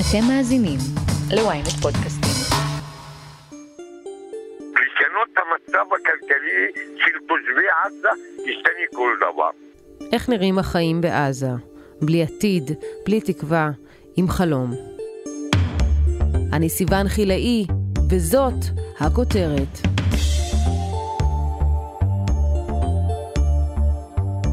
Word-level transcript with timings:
אתם 0.00 0.28
מאזינים 0.28 0.78
ל-ynet 1.30 1.82
פודקאסטים. 1.82 2.30
לשנות 4.72 5.28
את 5.32 5.38
המצב 5.38 5.86
הכלכלי 5.94 6.82
של 6.96 7.18
תושבי 7.28 7.66
עזה, 7.84 8.08
ישתנה 8.50 8.86
כל 8.94 9.10
דבר. 9.16 9.50
איך 10.12 10.28
נראים 10.28 10.58
החיים 10.58 11.00
בעזה? 11.00 11.50
בלי 12.02 12.22
עתיד, 12.22 12.70
בלי 13.06 13.20
תקווה, 13.20 13.70
עם 14.16 14.28
חלום. 14.28 14.70
אני 16.52 16.68
סיון 16.68 17.08
חילאי, 17.08 17.66
וזאת 18.10 18.64
הכותרת. 19.00 19.95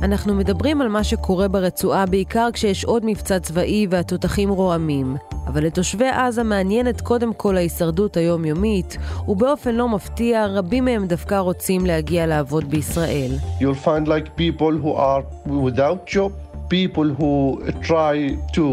אנחנו 0.04 0.34
מדברים 0.34 0.82
על 0.82 0.88
מה 0.88 1.04
שקורה 1.04 1.48
ברצועה 1.48 2.06
בעיקר 2.06 2.50
כשיש 2.54 2.86
עוד 2.86 3.06
מבצע 3.06 3.40
צבאי 3.40 3.88
והתותחים 3.90 4.50
רועמים. 4.50 5.16
אבל 5.48 5.64
לתושבי 5.66 6.08
עזה 6.08 6.44
מעניינת 6.44 7.02
קודם 7.02 7.34
כל 7.34 7.58
ההישרדות 7.58 8.18
היומיומית, 8.18 8.98
ובאופן 9.28 9.76
לא 9.76 9.90
מפתיע, 9.90 10.46
רבים 10.46 10.86
מהם 10.86 11.08
דווקא 11.08 11.36
רוצים 11.36 11.86
להגיע 11.86 12.26
לעבוד 12.26 12.70
בישראל. 12.70 13.32
You'll 13.60 13.86
find 13.86 14.08
like 14.08 14.28
people 14.38 14.74
who 14.84 14.94
are 14.96 15.24
without 15.48 16.16
job, 16.16 16.32
people 16.70 17.10
who 17.20 17.62
try 17.82 18.38
to 18.54 18.66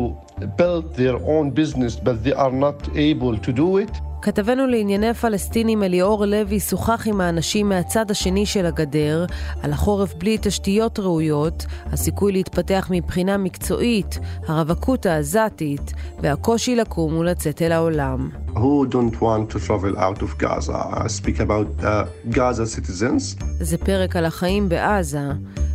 build 0.59 0.85
their 0.97 1.16
own 1.16 1.51
business 1.51 1.95
but 1.97 2.24
they 2.24 2.35
are 2.35 2.52
not 2.52 2.88
able 2.97 3.37
to 3.47 3.52
do 3.52 3.79
it. 3.79 4.09
כתבנו 4.26 4.67
לענייני 4.67 5.09
הפלסטינים 5.09 5.84
אליאור 5.84 6.26
לוי 6.26 6.59
שוחח 6.59 7.08
עם 7.08 7.22
האנשים 7.22 7.70
מהצד 7.70 8.12
השני 8.12 8.45
של 8.45 8.66
הגדר 8.66 9.26
על 9.63 9.73
החורף 9.73 10.13
בלי 10.13 10.38
תשתיות 10.41 10.99
ראויות, 10.99 11.66
הסיכוי 11.85 12.31
להתפתח 12.31 12.88
מבחינה 12.91 13.38
מקצועית, 13.38 14.20
הרווקות 14.48 15.05
העזתית 15.05 15.94
והקושי 16.20 16.76
לקום 16.76 17.17
ולצאת 17.17 17.62
אל 17.62 17.72
העולם. 17.72 18.30
Who 18.54 18.90
don't 18.91 19.22
want 19.22 19.54
to 19.54 19.59
travel 19.67 19.98
out 19.98 20.21
of 20.24 20.43
Gaza? 20.43 20.77
I 20.93 21.07
speak 21.07 21.40
about 21.40 21.84
uh, 21.84 22.35
Gaza 22.35 22.65
citizens. 22.65 23.43
זה 23.60 23.77
פרק 23.77 24.15
על 24.15 24.26
החיים 24.26 24.70
בעזה, 24.70 25.32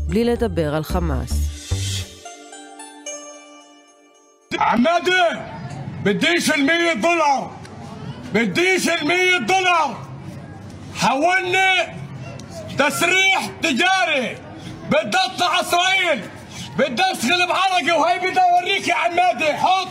בלי 0.08 0.24
לדבר 0.24 0.74
על 0.74 0.82
חמאס. 0.82 1.32
عمادي 4.58 5.10
بديش 6.02 6.50
المية 6.50 6.94
دولار 7.02 7.50
بديش 8.34 8.88
المية 8.88 9.38
دولار 9.38 9.96
حولني 10.96 12.00
تسريح 12.78 13.46
تجاري 13.62 14.36
بدي 14.90 15.18
اطلع 15.18 15.60
اسرائيل 15.60 16.20
بدي 16.78 17.02
اشتغل 17.02 17.46
بعرقي 17.48 17.92
وهي 18.00 18.18
بدي 18.18 18.40
اوريك 18.40 18.88
يا 18.88 18.94
عمادي 18.94 19.52
حط 19.54 19.88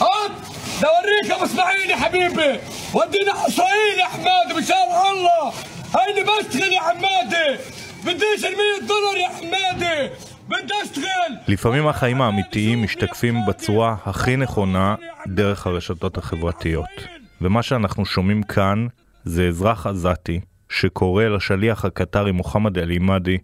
حط 0.00 0.30
بدي 0.78 0.86
اوريك 0.86 1.30
ابو 1.30 1.44
اسماعيل 1.44 1.90
يا 1.90 1.96
حبيبي 1.96 2.60
ودينا 2.94 3.46
اسرائيل 3.46 3.98
يا 3.98 4.04
حمادي 4.04 4.54
مشان 4.54 4.76
الله 5.10 5.52
هيني 5.96 6.22
بشتغل 6.22 6.72
يا 6.72 6.80
حمادي 6.80 7.58
بديش 8.04 8.44
المية 8.44 8.88
دولار 8.88 9.16
يا 9.16 9.28
حمادي 9.28 10.10
بدي 10.48 10.74
اشتغل 10.82 11.38
לפעמים 11.48 11.88
החיים 11.88 12.22
האמיתיים 12.22 12.82
משתקפים 12.82 13.46
בצורה 13.46 13.96
הכי 14.06 14.36
נכונה 14.36 14.94
דרך 15.26 15.66
הרשתות 15.66 16.18
החברתיות. 16.18 17.15
ומה 17.41 17.63
שאנחנו 17.63 18.05
שומעים 18.05 18.43
כאן 18.43 18.87
זה 19.23 19.47
אזרח 19.47 19.87
עזתי 19.87 20.39
שקורא 20.69 21.23
לשליח 21.23 21.85
הקטרי 21.85 22.31
מוחמד 22.31 22.77
אל-עימאדי 22.77 23.37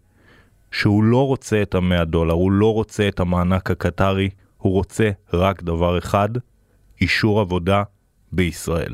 שהוא 0.72 1.04
לא 1.04 1.28
רוצה 1.28 1.62
את 1.62 1.76
המאה 1.76 2.06
דולר, 2.06 2.34
הוא 2.34 2.52
לא 2.52 2.74
רוצה 2.74 3.08
את 3.08 3.20
המענק 3.20 3.72
הקטרי, 3.72 4.30
הוא 4.58 4.74
רוצה 4.74 5.10
רק 5.34 5.64
דבר 5.64 5.98
אחד, 5.98 6.30
אישור 7.02 7.40
עבודה 7.40 7.84
בישראל. 8.32 8.94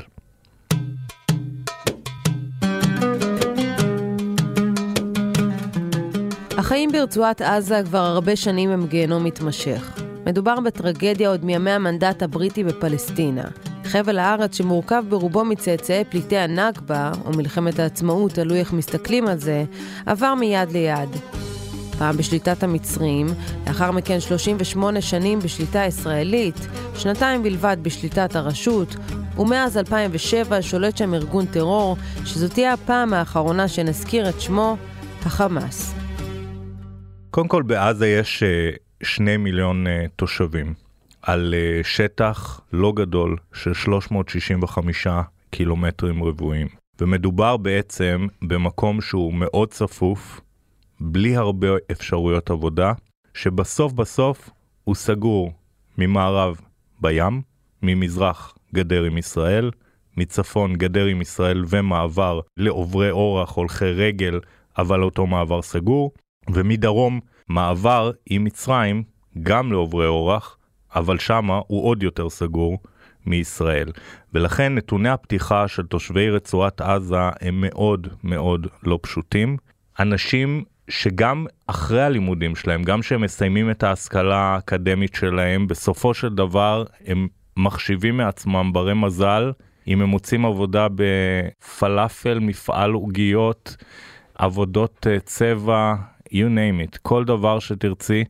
החיים 6.58 6.92
ברצועת 6.92 7.40
עזה 7.40 7.80
כבר 7.84 7.98
הרבה 7.98 8.36
שנים 8.36 8.70
הם 8.70 8.86
גיהנום 8.86 9.24
מתמשך. 9.24 10.00
מדובר 10.26 10.60
בטרגדיה 10.60 11.28
עוד 11.28 11.44
מימי 11.44 11.70
המנדט 11.70 12.22
הבריטי 12.22 12.64
בפלסטינה. 12.64 13.44
חבל 13.90 14.18
הארץ 14.18 14.56
שמורכב 14.56 15.04
ברובו 15.08 15.44
מצאצאי 15.44 16.04
פליטי 16.10 16.38
הנכבה, 16.38 17.12
או 17.24 17.30
מלחמת 17.30 17.78
העצמאות, 17.78 18.32
תלוי 18.32 18.60
איך 18.60 18.72
מסתכלים 18.72 19.26
על 19.26 19.38
זה, 19.38 19.64
עבר 20.06 20.34
מיד 20.34 20.72
ליד. 20.72 21.08
פעם 21.98 22.16
בשליטת 22.16 22.62
המצרים, 22.62 23.26
לאחר 23.66 23.90
מכן 23.90 24.20
38 24.20 25.00
שנים 25.00 25.38
בשליטה 25.38 25.78
ישראלית, 25.78 26.54
שנתיים 26.94 27.42
בלבד 27.42 27.76
בשליטת 27.82 28.36
הרשות, 28.36 28.96
ומאז 29.38 29.78
2007 29.78 30.62
שולט 30.62 30.96
שם 30.96 31.14
ארגון 31.14 31.46
טרור, 31.46 31.96
שזאת 32.24 32.52
תהיה 32.52 32.72
הפעם 32.72 33.14
האחרונה 33.14 33.68
שנזכיר 33.68 34.28
את 34.28 34.40
שמו, 34.40 34.76
החמאס. 35.26 35.94
קודם 37.30 37.48
כל 37.48 37.62
בעזה 37.62 38.08
יש 38.08 38.42
אה, 38.42 38.70
שני 39.02 39.36
מיליון 39.36 39.86
אה, 39.86 40.04
תושבים 40.16 40.89
על 41.22 41.54
אה, 41.56 41.80
שטח 41.84 42.60
לא 42.72 42.92
גדול 42.96 43.36
של 43.52 43.74
365 43.74 45.06
קילומטרים 45.50 46.24
רבועים. 46.24 46.66
ומדובר 47.00 47.56
בעצם 47.56 48.26
במקום 48.42 49.00
שהוא 49.00 49.34
מאוד 49.34 49.68
צפוף, 49.70 50.40
בלי 51.00 51.36
הרבה 51.36 51.68
אפשרויות 51.92 52.50
עבודה, 52.50 52.92
שבסוף 53.34 53.92
בסוף 53.92 54.50
הוא 54.84 54.94
סגור 54.94 55.52
ממערב 55.98 56.60
בים, 57.00 57.42
ממזרח 57.82 58.54
גדר 58.74 59.04
עם 59.04 59.18
ישראל, 59.18 59.70
מצפון 60.16 60.76
גדר 60.76 61.04
עם 61.04 61.20
ישראל 61.20 61.64
ומעבר 61.68 62.40
לעוברי 62.56 63.10
אורח, 63.10 63.50
הולכי 63.50 63.84
רגל, 63.84 64.40
אבל 64.78 65.02
אותו 65.02 65.26
מעבר 65.26 65.62
סגור, 65.62 66.12
ומדרום 66.50 67.20
מעבר 67.48 68.10
עם 68.26 68.44
מצרים 68.44 69.02
גם 69.42 69.72
לעוברי 69.72 70.06
אורח, 70.06 70.56
אבל 70.94 71.18
שמה 71.18 71.60
הוא 71.66 71.88
עוד 71.88 72.02
יותר 72.02 72.30
סגור 72.30 72.78
מישראל. 73.26 73.92
ולכן 74.34 74.74
נתוני 74.74 75.08
הפתיחה 75.08 75.68
של 75.68 75.86
תושבי 75.86 76.30
רצועת 76.30 76.80
עזה 76.80 77.16
הם 77.40 77.60
מאוד 77.60 78.08
מאוד 78.24 78.66
לא 78.82 78.98
פשוטים. 79.02 79.56
אנשים 80.00 80.64
שגם 80.88 81.46
אחרי 81.66 82.02
הלימודים 82.02 82.56
שלהם, 82.56 82.82
גם 82.82 83.00
כשהם 83.00 83.20
מסיימים 83.20 83.70
את 83.70 83.82
ההשכלה 83.82 84.36
האקדמית 84.36 85.14
שלהם, 85.14 85.66
בסופו 85.66 86.14
של 86.14 86.34
דבר 86.34 86.84
הם 87.06 87.28
מחשיבים 87.56 88.16
מעצמם 88.16 88.70
ברי 88.72 88.94
מזל 88.94 89.52
אם 89.88 90.02
הם 90.02 90.08
מוצאים 90.08 90.44
עבודה 90.44 90.86
בפלאפל, 90.94 92.38
מפעל 92.38 92.92
עוגיות, 92.92 93.76
עבודות 94.34 95.06
אה, 95.10 95.20
צבע, 95.20 95.94
you 96.26 96.30
name 96.30 96.94
it, 96.94 96.98
כל 97.02 97.24
דבר 97.24 97.58
שתרצי, 97.58 98.24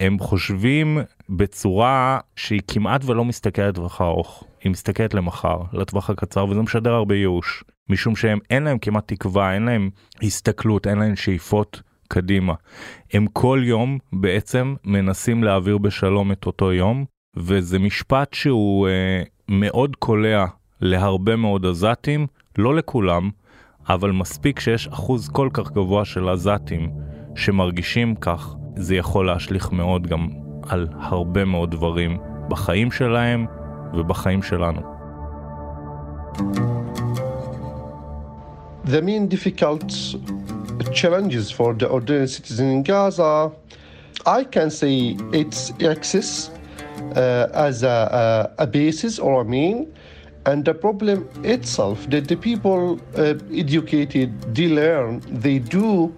והם 0.00 0.18
חושבים 0.18 0.98
בצורה 1.28 2.18
שהיא 2.36 2.60
כמעט 2.68 3.04
ולא 3.04 3.24
מסתכלת 3.24 3.68
לטווח 3.68 4.00
הארוך, 4.00 4.44
היא 4.64 4.70
מסתכלת 4.70 5.14
למחר, 5.14 5.58
לטווח 5.72 6.10
הקצר, 6.10 6.46
וזה 6.46 6.60
משדר 6.62 6.92
הרבה 6.92 7.14
ייאוש, 7.14 7.64
משום 7.88 8.16
שהם 8.16 8.38
אין 8.50 8.62
להם 8.62 8.78
כמעט 8.78 9.12
תקווה, 9.12 9.54
אין 9.54 9.62
להם 9.62 9.90
הסתכלות, 10.22 10.86
אין 10.86 10.98
להם 10.98 11.16
שאיפות 11.16 11.82
קדימה. 12.08 12.54
הם 13.12 13.26
כל 13.32 13.60
יום 13.64 13.98
בעצם 14.12 14.74
מנסים 14.84 15.44
להעביר 15.44 15.78
בשלום 15.78 16.32
את 16.32 16.46
אותו 16.46 16.72
יום, 16.72 17.04
וזה 17.36 17.78
משפט 17.78 18.34
שהוא 18.34 18.88
אה, 18.88 19.22
מאוד 19.48 19.96
קולע 19.96 20.46
להרבה 20.80 21.36
מאוד 21.36 21.66
עזתים, 21.66 22.26
לא 22.58 22.74
לכולם, 22.74 23.30
אבל 23.88 24.10
מספיק 24.10 24.60
שיש 24.60 24.88
אחוז 24.88 25.28
כל 25.28 25.48
כך 25.52 25.70
גבוה 25.70 26.04
של 26.04 26.28
עזתים 26.28 26.90
שמרגישים 27.36 28.14
כך, 28.14 28.54
זה 28.76 28.94
יכול 28.94 29.26
להשליך 29.26 29.72
מאוד 29.72 30.06
גם 30.06 30.28
על 30.68 30.88
הרבה 31.00 31.44
מאוד 31.44 31.70
דברים 31.70 32.18
בחיים 32.48 32.92
שלהם 32.92 33.46
ובחיים 33.94 34.42
שלנו. 34.42 34.80
The 38.84 39.02
main 39.02 39.28
difficult 39.28 39.92
challenges 40.92 41.50
for 41.50 41.74
the 41.74 41.88
ordinary 41.88 42.28
citizen 42.28 42.66
in 42.76 42.82
Gaza, 42.82 43.52
I 44.26 44.44
can 44.44 44.70
say 44.70 45.16
it's 45.32 45.72
access 45.92 46.50
uh, 47.14 47.46
as 47.68 47.82
a, 47.82 47.98
a, 48.58 48.64
a 48.64 48.66
basis 48.66 49.18
or 49.18 49.42
a 49.42 49.44
mean, 49.44 49.76
and 50.46 50.64
the 50.64 50.74
problem 50.74 51.28
itself 51.44 52.08
that 52.10 52.28
the 52.28 52.36
people 52.36 53.00
uh, 53.16 53.34
educated, 53.64 54.28
they 54.54 54.68
learn, 54.68 55.20
they 55.44 55.58
do 55.58 56.14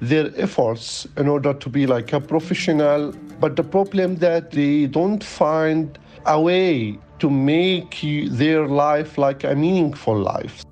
their 0.00 0.26
efforts 0.36 1.06
in 1.16 1.28
order 1.28 1.52
to 1.54 1.68
be 1.68 1.86
like 1.86 2.12
a 2.12 2.20
professional, 2.20 3.12
but 3.40 3.56
the 3.56 3.62
problem 3.62 4.16
that 4.16 4.50
they 4.50 4.86
don't 4.86 5.24
find 5.24 5.98
a 6.26 6.40
way 6.40 6.98
to 7.18 7.30
make 7.30 7.94
their 8.42 8.66
life 8.66 9.18
like 9.18 9.44
a 9.44 9.54
meaningful 9.54 10.16
life. 10.16 10.64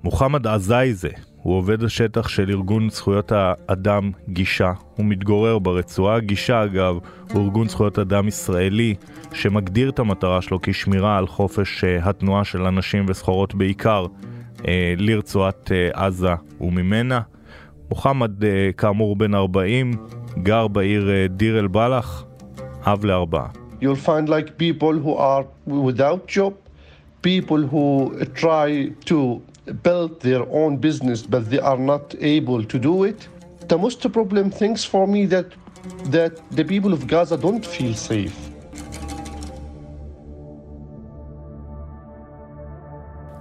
עזאי 0.45 0.93
זה, 0.93 1.09
הוא 1.43 1.57
עובד 1.57 1.83
השטח 1.83 2.27
של 2.27 2.49
ארגון 2.49 2.89
זכויות 2.89 3.31
האדם 3.35 4.11
גישה. 4.29 4.71
הוא 4.95 5.05
מתגורר 5.05 5.59
ברצועה. 5.59 6.19
גישה 6.19 6.63
אגב 6.63 6.97
הוא 7.31 7.43
ארגון 7.43 7.69
זכויות 7.69 7.99
אדם 7.99 8.27
ישראלי 8.27 8.95
שמגדיר 9.33 9.89
את 9.89 9.99
המטרה 9.99 10.41
שלו 10.41 10.59
כשמירה 10.61 11.17
על 11.17 11.27
חופש 11.27 11.83
אה, 11.83 12.09
התנועה 12.09 12.43
של 12.43 12.61
אנשים 12.61 13.05
וסחורות 13.07 13.55
בעיקר 13.55 14.05
אה, 14.67 14.93
לרצועת 14.97 15.71
אה, 15.71 16.05
עזה 16.05 16.33
וממנה. 16.61 17.21
מוחמד 17.92 18.44
אה, 18.44 18.70
כאמור 18.76 19.16
בן 19.16 19.34
40, 19.34 19.90
גר 20.42 20.68
בעיר 20.68 21.10
אה, 21.10 21.26
דיר 21.28 21.58
אל 21.58 21.66
בלח, 21.66 22.24
אב 22.86 23.04
לארבעה. 23.04 23.48
You'll 23.80 24.06
find 24.06 24.28
like 24.28 24.58
people 24.58 24.94
who 25.04 25.14
are 25.14 25.44
without 25.66 26.26
job, 26.26 26.52
people 27.22 27.62
who 27.72 27.86
try 28.34 28.90
to 29.10 29.40
build 29.86 30.20
their 30.20 30.42
own 30.60 30.76
business 30.86 31.22
but 31.22 31.42
they 31.50 31.60
are 31.60 31.78
not 31.92 32.14
able 32.20 32.64
to 32.72 32.78
do 32.78 33.04
it. 33.04 33.28
The 33.68 33.78
most 33.78 34.00
problem 34.12 34.50
things 34.50 34.84
for 34.92 35.06
me 35.06 35.26
that 35.34 35.48
that 36.16 36.32
the 36.58 36.64
people 36.72 36.92
of 36.92 37.00
Gaza 37.12 37.36
don't 37.46 37.64
feel 37.74 37.94
safe. 37.94 38.36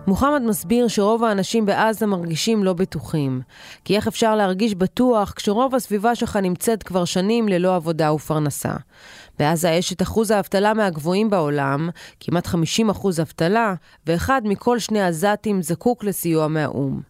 מוחמד 0.07 0.43
מסביר 0.43 0.89
שרוב 0.89 1.25
האנשים 1.25 1.67
בעזה 1.67 2.07
מרגישים 2.07 2.65
לא 2.65 2.73
בטוחים. 2.73 3.41
כי 3.85 3.97
איך 3.97 4.07
אפשר 4.07 4.37
להרגיש 4.37 4.75
בטוח 4.75 5.33
כשרוב 5.37 5.75
הסביבה 5.75 6.15
שלך 6.15 6.37
נמצאת 6.37 6.83
כבר 6.83 7.05
שנים 7.05 7.49
ללא 7.49 7.77
עבודה 7.77 8.13
ופרנסה? 8.13 8.73
בעזה 9.39 9.71
יש 9.71 9.93
את 9.93 10.03
אחוז 10.03 10.31
האבטלה 10.31 10.75
מהגבוהים 10.75 11.31
בעולם, 11.31 11.89
כמעט 12.21 12.47
50 12.47 12.91
אחוז 12.91 13.21
אבטלה, 13.21 13.75
ואחד 14.07 14.43
מכל 14.45 14.79
שני 14.79 15.03
עזתים 15.03 15.63
זקוק 15.63 16.05
לסיוע 16.05 16.49
מהאו"ם. 16.49 17.01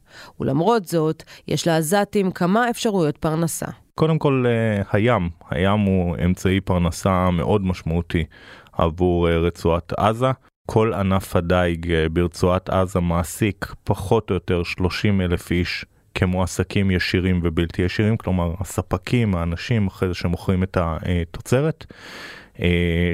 ולמרות 0.40 0.86
זאת, 0.86 1.22
יש 1.48 1.66
לעזתים 1.66 2.30
כמה 2.30 2.70
אפשרויות 2.70 3.16
פרנסה. 3.16 3.66
קודם 3.94 4.18
כל 4.18 4.44
אה, 4.46 4.82
הים, 4.92 5.30
הים 5.50 5.80
הוא 5.80 6.16
אמצעי 6.24 6.60
פרנסה 6.60 7.30
מאוד 7.30 7.66
משמעותי 7.66 8.24
עבור 8.72 9.28
אה, 9.28 9.38
רצועת 9.38 9.92
עזה. 9.92 10.30
כל 10.66 10.94
ענף 10.94 11.36
הדייג 11.36 11.92
אה, 11.92 12.08
ברצועת 12.08 12.68
עזה 12.68 13.00
מעסיק 13.00 13.74
פחות 13.84 14.30
או 14.30 14.34
יותר 14.34 14.62
30 14.62 15.20
אלף 15.20 15.50
איש 15.50 15.84
כמועסקים 16.14 16.90
ישירים 16.90 17.40
ובלתי 17.42 17.82
ישירים, 17.82 18.16
כלומר 18.16 18.54
הספקים, 18.60 19.34
האנשים 19.34 19.86
אחרי 19.86 20.08
זה 20.08 20.14
שמוכרים 20.14 20.62
את 20.62 20.76
התוצרת, 20.80 21.86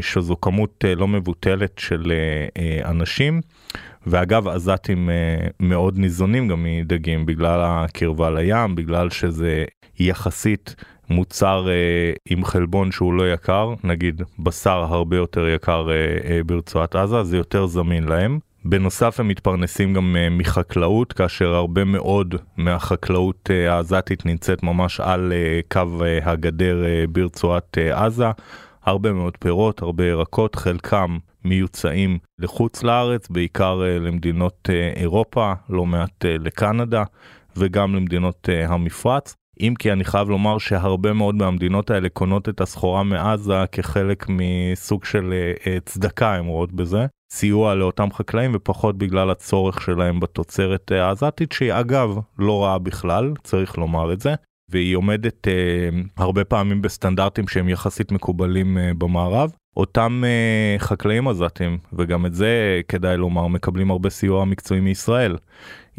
שזו 0.00 0.37
כמות 0.41 0.85
לא 0.97 1.09
מבוטלת 1.09 1.79
של 1.79 2.12
אנשים. 2.85 3.41
ואגב 4.06 4.49
עזתים 4.49 5.11
מאוד 5.61 5.99
ניזונים 5.99 6.49
גם 6.49 6.62
מדגים 6.62 7.27
בגלל 7.27 7.61
הקרבה 7.65 8.31
לים, 8.31 8.75
בגלל 8.75 9.11
שזה 9.11 9.65
יחסית 9.99 10.75
מוצר 11.10 11.69
אה, 11.69 12.12
עם 12.28 12.44
חלבון 12.44 12.93
שהוא 12.93 13.12
לא 13.12 13.32
יקר, 13.32 13.75
נגיד 13.84 14.22
בשר 14.38 14.87
הרבה 14.88 15.16
יותר 15.16 15.49
יקר 15.49 15.90
אה, 15.90 15.94
אה, 16.31 16.40
ברצועת 16.46 16.96
עזה, 16.96 17.22
זה 17.22 17.37
יותר 17.37 17.66
זמין 17.66 18.05
להם. 18.05 18.38
בנוסף 18.64 19.20
הם 19.20 19.28
מתפרנסים 19.28 19.94
גם 19.94 20.16
אה, 20.16 20.31
מחקלאות, 20.31 21.12
כאשר 21.12 21.55
הרבה 21.55 21.84
מאוד 21.84 22.34
מהחקלאות 22.56 23.50
אה, 23.50 23.75
העזתית 23.75 24.26
נמצאת 24.26 24.62
ממש 24.62 25.00
על 25.00 25.32
אה, 25.32 25.60
קו 25.72 26.05
אה, 26.05 26.19
הגדר 26.22 26.84
אה, 26.84 27.05
ברצועת 27.08 27.78
אה, 27.78 28.05
עזה. 28.05 28.31
הרבה 28.84 29.12
מאוד 29.12 29.37
פירות, 29.37 29.82
הרבה 29.82 30.05
ירקות, 30.05 30.55
חלקם 30.55 31.19
מיוצאים 31.44 32.19
לחוץ 32.38 32.82
לארץ, 32.82 33.28
בעיקר 33.28 33.82
אה, 33.82 33.99
למדינות 33.99 34.70
אה, 34.72 34.93
אירופה, 34.96 35.52
לא 35.69 35.87
מעט 35.87 36.25
אה, 36.25 36.37
לקנדה 36.38 37.05
וגם 37.56 37.94
למדינות 37.94 38.49
אה, 38.52 38.66
המפרץ. 38.66 39.34
אם 39.60 39.75
כי 39.78 39.93
אני 39.93 40.05
חייב 40.05 40.28
לומר 40.28 40.58
שהרבה 40.58 41.12
מאוד 41.12 41.34
מהמדינות 41.34 41.90
האלה 41.90 42.08
קונות 42.08 42.49
את 42.49 42.60
הסחורה 42.60 43.02
מעזה 43.02 43.64
כחלק 43.72 44.26
מסוג 44.28 45.05
של 45.05 45.32
uh, 45.56 45.69
צדקה, 45.84 46.34
הם 46.34 46.46
רואות 46.46 46.72
בזה, 46.72 47.06
סיוע 47.32 47.75
לאותם 47.75 48.08
חקלאים 48.12 48.50
ופחות 48.55 48.99
בגלל 48.99 49.31
הצורך 49.31 49.82
שלהם 49.82 50.20
בתוצרת 50.20 50.93
uh, 50.93 50.94
העזתית, 50.94 51.52
שהיא 51.52 51.72
אגב 51.72 52.19
לא 52.38 52.64
רעה 52.64 52.78
בכלל, 52.78 53.32
צריך 53.43 53.78
לומר 53.78 54.12
את 54.12 54.20
זה. 54.20 54.34
והיא 54.70 54.96
עומדת 54.96 55.46
uh, 55.46 55.94
הרבה 56.16 56.44
פעמים 56.44 56.82
בסטנדרטים 56.82 57.49
שהם 57.49 57.69
יחסית 57.69 58.12
מקובלים 58.12 58.76
uh, 58.76 58.94
במערב. 58.99 59.52
אותם 59.76 60.25
uh, 60.25 60.82
חקלאים 60.82 61.28
עזתים, 61.28 61.78
וגם 61.93 62.26
את 62.26 62.34
זה 62.34 62.81
כדאי 62.88 63.16
לומר, 63.16 63.46
מקבלים 63.46 63.90
הרבה 63.90 64.10
סיוע 64.10 64.44
מקצועי 64.44 64.81
מישראל. 64.81 65.37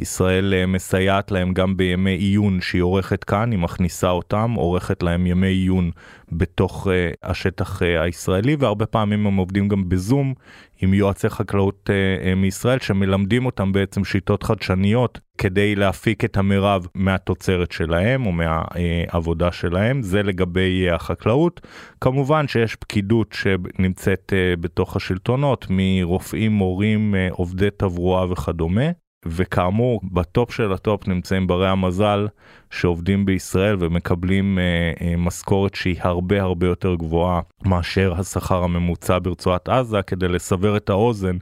ישראל 0.02 0.54
uh, 0.54 0.68
מסייעת 0.68 1.32
להם 1.32 1.54
גם 1.54 1.78
בימי 1.78 2.12
עיון 2.12 2.62
שהיא 2.62 2.82
עורכת 2.82 3.24
כאן, 3.24 3.52
היא 3.52 3.60
מכניסה 3.60 4.10
אותם, 4.10 4.54
עורכת 4.58 5.04
להם 5.04 5.28
ימי 5.28 5.48
עיון 5.48 5.92
בתוך 6.32 6.88
uh, 6.88 6.90
השטח 7.24 7.82
uh, 7.82 7.86
הישראלי, 7.86 8.56
והרבה 8.60 8.86
פעמים 8.86 9.28
הם 9.28 9.36
עובדים 9.36 9.68
גם 9.68 9.90
בזום 9.90 10.34
עם 10.82 10.94
יועצי 10.94 11.30
חקלאות 11.30 11.90
מישראל 12.36 12.80
שמלמדים 12.80 13.46
אותם 13.46 13.72
בעצם 13.72 14.04
שיטות 14.04 14.44
חדשניות 14.44 15.20
כדי 15.38 15.76
להפיק 15.76 16.26
את 16.26 16.38
המרב 16.38 16.88
מהתוצרת 16.96 17.72
שלהם 17.72 18.26
או 18.26 18.32
מהעבודה 18.32 19.52
שלהם, 19.52 20.02
זה 20.02 20.24
לגבי 20.24 20.90
החקלאות. 20.90 21.62
כמובן 22.02 22.48
שיש 22.48 22.76
פקידות 22.76 23.34
שנמצאת 23.34 24.34
בתוך 24.60 24.96
השלטונות, 24.96 25.68
מרופאים, 25.70 26.52
מורים, 26.52 27.16
עובדי 27.32 27.70
תברואה 27.78 28.32
וכדומה. 28.32 28.90
וכאמור 29.26 30.02
ב 30.04 30.16
top 30.16 30.54
של 30.54 30.74
ה 30.74 30.82
top 30.82 31.08
נמצאים 31.08 31.48
ברי 31.48 31.70
המזל 31.70 32.28
שעובדים 32.72 33.26
בישראל 33.26 33.76
ומקבלים 33.80 34.60
אה, 34.60 34.92
אה, 35.02 35.18
משכורת 35.18 35.76
שהיא 35.76 35.96
הרבה 36.00 36.42
הרבה 36.42 36.68
יותר 36.68 36.96
גבוהה 36.96 37.42
מאשר 37.66 38.14
השכר 38.18 38.64
הממוצע 38.64 39.18
ברצועת 39.24 39.70
עזה 39.70 40.02
כדי 40.08 40.28
לסבר 40.28 40.78
את 40.78 40.90
האוזן. 40.90 41.38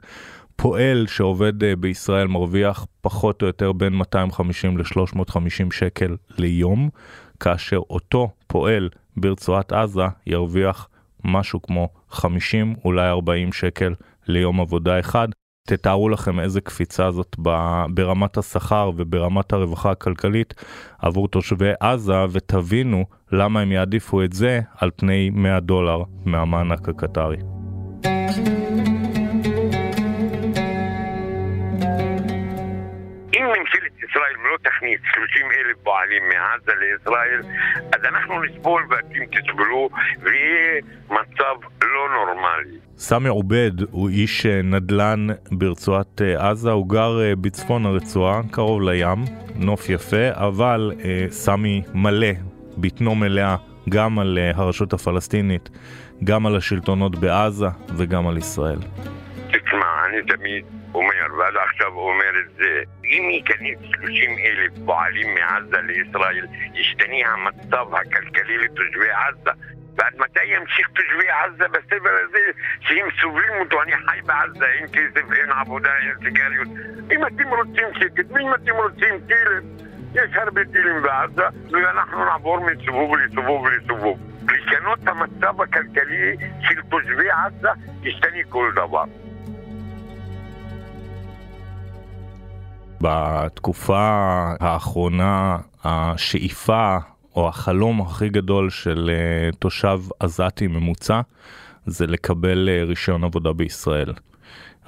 פועל 0.56 1.06
שעובד 1.06 1.64
אה, 1.64 1.76
בישראל 1.76 2.26
מרוויח 2.26 2.86
פחות 3.00 3.42
או 3.42 3.46
יותר 3.46 3.72
בין 3.72 3.92
250 3.92 4.78
ל-350 4.78 5.72
שקל 5.72 6.16
ליום, 6.38 6.88
כאשר 7.40 7.78
אותו 7.90 8.30
פועל 8.46 8.88
ברצועת 9.16 9.72
עזה 9.72 10.06
ירוויח 10.26 10.88
משהו 11.24 11.62
כמו 11.62 11.88
50 12.10 12.74
אולי 12.84 13.08
40 13.08 13.52
שקל 13.52 13.94
ליום 14.26 14.60
עבודה 14.60 15.00
אחד, 15.00 15.28
תתארו 15.68 16.08
לכם 16.08 16.40
איזה 16.40 16.60
קפיצה 16.60 17.10
זאת 17.10 17.36
ברמת 17.90 18.36
השכר 18.36 18.90
וברמת 18.96 19.52
הרווחה 19.52 19.90
הכלכלית 19.90 20.54
עבור 20.98 21.28
תושבי 21.28 21.70
עזה 21.80 22.24
ותבינו 22.30 23.04
למה 23.32 23.60
הם 23.60 23.72
יעדיפו 23.72 24.22
את 24.22 24.32
זה 24.32 24.60
על 24.78 24.90
פני 24.96 25.30
100 25.32 25.60
דולר 25.60 26.02
מהמענק 26.24 26.88
הקטרי. 26.88 27.36
תכניס 34.78 35.00
30 35.14 35.46
אלף 35.46 35.76
פועלים 35.82 36.22
מעזה 36.28 36.72
לישראל, 36.80 37.40
אז 37.92 38.00
אנחנו 38.04 38.42
נסבול 38.44 38.86
ואתם 38.90 39.24
תסבלו, 39.24 39.88
ויהיה 40.22 40.80
מצב 41.10 41.68
לא 41.82 42.08
נורמלי. 42.14 42.78
סמי 42.96 43.28
עובד 43.28 43.70
הוא 43.90 44.08
איש 44.08 44.46
אה, 44.46 44.62
נדל"ן 44.62 45.26
ברצועת 45.50 46.22
אה, 46.22 46.50
עזה, 46.50 46.70
הוא 46.70 46.88
גר 46.88 47.20
אה, 47.20 47.36
בצפון 47.36 47.86
הרצועה, 47.86 48.40
קרוב 48.50 48.82
לים, 48.82 49.24
נוף 49.56 49.88
יפה, 49.88 50.28
אבל 50.32 50.92
סמי 51.30 51.82
מלא, 51.94 52.32
בטנו 52.78 53.14
מלאה, 53.14 53.56
גם 53.88 54.18
על 54.18 54.38
הרשות 54.54 54.92
הפלסטינית, 54.92 55.70
גם 56.24 56.46
על 56.46 56.56
השלטונות 56.56 57.18
בעזה 57.18 57.68
וגם 57.96 58.26
על 58.26 58.38
ישראל. 58.38 58.78
תשמע, 60.08 60.18
אני 60.18 60.22
תמיד 60.22 60.64
אומר, 60.94 61.38
ועד 61.38 61.54
עכשיו 61.56 61.92
אומר 61.92 62.40
את 62.40 62.54
זה, 62.56 62.82
אם 63.04 63.30
ייכנס 63.30 63.78
30 63.96 64.30
אלף 64.38 64.72
פועלים 64.86 65.34
מעזה 65.34 65.80
לישראל, 65.80 66.46
ישתנה 66.74 67.16
המצב 67.26 67.94
הכלכלי 67.94 68.58
לתושבי 68.58 69.10
עזה. 69.10 69.50
ועד 69.96 70.12
מתי 70.18 70.44
ימשיך 70.44 70.88
תושבי 70.88 71.30
עזה 71.30 71.68
בסבל 71.68 72.14
הזה 72.24 72.38
שהם 72.80 73.08
סובלים 73.20 73.52
אותו? 73.60 73.82
אני 73.82 73.92
חי 73.92 74.20
בעזה, 74.26 74.66
אין 74.66 74.86
כסף, 74.86 75.32
אין 75.32 75.50
עבודה, 75.50 75.90
אין 75.96 76.14
סיגריות. 76.24 76.68
אם 77.12 77.26
אתם 77.26 77.48
רוצים 77.48 77.84
שקט, 78.00 78.30
ואם 78.30 78.54
אתם 78.54 78.74
רוצים 78.74 79.20
טילים, 79.26 79.62
יש 80.14 80.36
הרבה 80.36 80.64
טילים 80.64 81.02
בעזה, 81.02 81.42
ואנחנו 81.72 82.24
נעבור 82.24 82.60
מסיבוב 82.60 83.16
לסיבוב 83.16 83.66
לסיבוב. 83.66 84.18
לשנות 84.42 84.98
את 85.02 85.08
המצב 85.08 85.60
הכלכלי 85.60 86.36
של 86.60 86.82
תושבי 86.82 87.30
עזה, 87.30 87.68
בתקופה 93.00 93.98
האחרונה 94.60 95.58
השאיפה 95.84 96.96
או 97.36 97.48
החלום 97.48 98.00
הכי 98.00 98.28
גדול 98.28 98.70
של 98.70 99.10
uh, 99.10 99.56
תושב 99.56 100.00
עזתי 100.20 100.66
ממוצע 100.66 101.20
זה 101.86 102.06
לקבל 102.06 102.68
אה, 102.68 102.84
רישיון 102.84 103.24
עבודה 103.24 103.52
בישראל. 103.52 104.12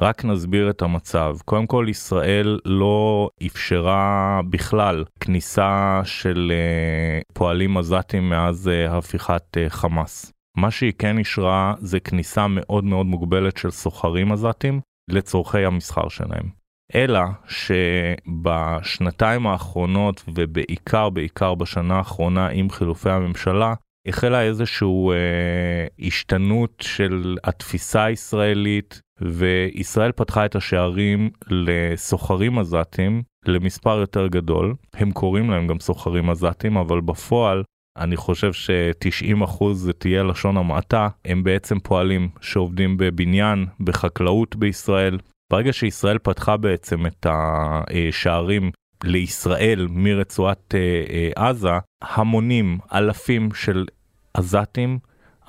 רק 0.01 0.25
נסביר 0.25 0.71
את 0.71 0.83
המצב. 0.83 1.37
קודם 1.45 1.67
כל, 1.67 1.87
ישראל 1.89 2.59
לא 2.65 3.29
אפשרה 3.47 4.41
בכלל 4.51 5.05
כניסה 5.21 6.01
של 6.05 6.53
uh, 6.53 7.33
פועלים 7.35 7.77
עזתים 7.77 8.31
מאז 8.31 8.71
הפיכת 8.89 9.57
חמאס. 9.69 10.33
מה 10.57 10.71
שהיא 10.71 10.93
כן 10.99 11.19
אישרה 11.19 11.75
זה 11.81 12.01
כניסה 12.01 12.47
מאוד 12.49 12.85
מאוד 12.85 13.07
מוגבלת 13.07 13.57
של 13.57 13.71
סוחרים 13.71 14.33
עזתים 14.33 14.81
לצורכי 15.11 15.65
המסחר 15.65 16.09
שלהם. 16.09 16.60
אלא 16.95 17.21
שבשנתיים 17.49 19.47
האחרונות 19.47 20.25
ובעיקר 20.35 21.11
בעיקר 21.11 21.55
בשנה 21.55 21.97
האחרונה 21.97 22.49
עם 22.49 22.71
חילופי 22.71 23.11
הממשלה 23.11 23.75
החלה 24.07 24.43
איזושהי 24.43 24.89
אה, 25.13 26.07
השתנות 26.07 26.75
של 26.81 27.37
התפיסה 27.45 28.05
הישראלית 28.05 29.01
וישראל 29.21 30.13
פתחה 30.13 30.47
את 30.47 30.57
השערים 30.57 31.31
לסוחרים 31.51 32.59
עזתים 32.59 33.23
למספר 33.47 33.99
יותר 33.99 34.27
גדול. 34.27 34.75
הם 34.95 35.11
קוראים 35.11 35.51
להם 35.51 35.67
גם 35.67 35.81
סוחרים 35.81 36.31
עזתים 36.31 36.77
אבל 36.77 37.01
בפועל 37.01 37.63
אני 37.99 38.17
חושב 38.17 38.53
ש-90% 38.53 39.65
זה 39.73 39.93
תהיה 39.93 40.23
לשון 40.23 40.57
המעטה, 40.57 41.09
הם 41.25 41.45
בעצם 41.45 41.79
פועלים 41.81 42.29
שעובדים 42.41 42.97
בבניין, 42.97 43.67
בחקלאות 43.81 44.57
בישראל. 44.57 45.19
ברגע 45.51 45.73
שישראל 45.73 46.19
פתחה 46.19 46.57
בעצם 46.57 47.07
את 47.07 47.27
השערים 47.31 48.71
לישראל 49.05 49.87
מרצועת 49.91 50.75
אה, 50.75 51.05
אה, 51.11 51.49
עזה, 51.49 51.79
המונים, 52.03 52.79
אלפים 52.95 53.49
של 53.55 53.87
עזתים 54.35 54.99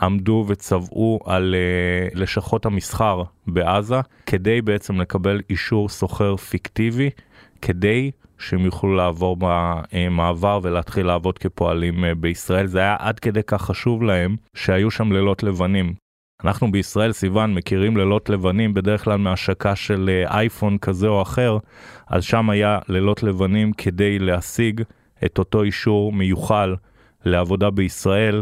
עמדו 0.01 0.45
וצבעו 0.47 1.19
על 1.25 1.55
uh, 1.55 2.19
לשכות 2.19 2.65
המסחר 2.65 3.23
בעזה 3.47 3.95
כדי 4.25 4.61
בעצם 4.61 5.01
לקבל 5.01 5.41
אישור 5.49 5.89
סוחר 5.89 6.35
פיקטיבי 6.35 7.09
כדי 7.61 8.11
שהם 8.39 8.59
יוכלו 8.59 8.95
לעבור 8.95 9.37
במעבר 9.39 10.59
ולהתחיל 10.63 11.05
לעבוד 11.05 11.37
כפועלים 11.37 12.03
בישראל. 12.17 12.67
זה 12.67 12.79
היה 12.79 12.95
עד 12.99 13.19
כדי 13.19 13.43
כך 13.47 13.61
חשוב 13.61 14.03
להם 14.03 14.35
שהיו 14.55 14.91
שם 14.91 15.11
לילות 15.11 15.43
לבנים. 15.43 15.93
אנחנו 16.43 16.71
בישראל, 16.71 17.11
סיוון, 17.11 17.53
מכירים 17.53 17.97
לילות 17.97 18.29
לבנים 18.29 18.73
בדרך 18.73 19.03
כלל 19.03 19.17
מהשקה 19.17 19.75
של 19.75 20.09
uh, 20.09 20.31
אייפון 20.31 20.77
כזה 20.77 21.07
או 21.07 21.21
אחר, 21.21 21.57
אז 22.07 22.23
שם 22.23 22.49
היה 22.49 22.79
לילות 22.89 23.23
לבנים 23.23 23.73
כדי 23.73 24.19
להשיג 24.19 24.81
את 25.25 25.37
אותו 25.37 25.63
אישור 25.63 26.13
מיוחל 26.13 26.75
לעבודה 27.25 27.69
בישראל. 27.69 28.41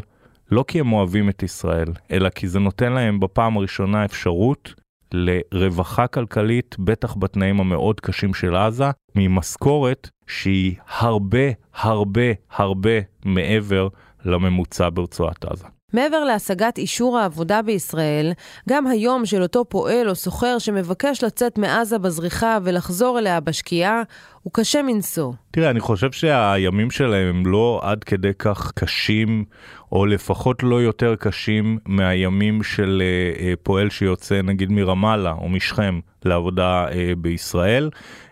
לא 0.52 0.66
כי 0.68 0.80
הם 0.80 0.94
אוהבים 0.94 1.30
את 1.30 1.44
ישראל, 1.44 1.88
אלא 2.12 2.30
כי 2.30 2.48
זה 2.48 2.60
נותן 2.60 2.94
להם 2.94 3.20
בפעם 3.20 3.58
הראשונה 3.58 4.06
אפשרות 4.06 4.74
לרווחה 5.12 6.08
כלכלית, 6.08 6.76
בטח 6.80 7.16
בתנאים 7.20 7.60
המאוד 7.60 8.00
קשים 8.00 8.34
של 8.34 8.56
עזה, 8.56 8.90
ממשכורת 9.16 10.10
שהיא 10.28 10.76
הרבה 11.00 11.48
הרבה 11.74 12.32
הרבה 12.52 13.00
מעבר 13.26 13.88
לממוצע 14.26 14.90
ברצועת 14.94 15.46
עזה. 15.46 15.79
מעבר 15.94 16.24
להשגת 16.24 16.78
אישור 16.78 17.18
העבודה 17.20 17.62
בישראל, 17.62 18.32
גם 18.70 18.88
היום 18.88 19.26
של 19.26 19.42
אותו 19.42 19.66
פועל 19.66 20.10
או 20.10 20.16
סוחר 20.16 20.60
שמבקש 20.60 21.24
לצאת 21.24 21.58
מעזה 21.58 21.98
בזריחה 21.98 22.58
ולחזור 22.64 23.20
אליה 23.20 23.40
בשקיעה, 23.40 24.02
הוא 24.44 24.54
קשה 24.54 24.82
מנשוא. 24.82 25.34
תראה, 25.52 25.70
אני 25.70 25.80
חושב 25.80 26.12
שהימים 26.12 26.92
שלהם 26.92 27.28
הם 27.28 27.46
לא 27.46 27.80
עד 27.84 28.04
כדי 28.04 28.32
כך 28.40 28.72
קשים, 28.76 29.46
או 29.92 30.06
לפחות 30.06 30.64
לא 30.64 30.82
יותר 30.82 31.16
קשים 31.16 31.78
מהימים 31.86 32.64
של 32.64 33.02
uh, 33.36 33.38
uh, 33.38 33.44
פועל 33.64 33.90
שיוצא 33.90 34.42
נגיד 34.42 34.72
מרמאללה 34.72 35.32
או 35.32 35.50
משכם 35.50 36.00
לעבודה 36.26 36.88
uh, 36.88 36.94
בישראל. 37.18 37.90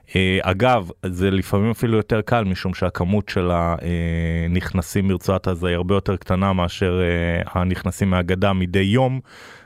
Uh, 0.07 0.13
אגב, 0.41 0.89
זה 1.05 1.31
לפעמים 1.31 1.71
אפילו 1.71 1.97
יותר 1.97 2.21
קל 2.21 2.43
משום 2.43 2.73
שהכמות 2.73 3.29
של 3.29 3.51
הנכנסים 3.51 5.07
מרצועת 5.07 5.47
עזה 5.47 5.67
היא 5.67 5.75
הרבה 5.75 5.95
יותר 5.95 6.15
קטנה 6.15 6.53
מאשר 6.53 6.99
uh, 7.45 7.49
הנכנסים 7.53 8.09
מהגדה 8.09 8.53
מדי 8.53 8.79
יום, 8.79 9.19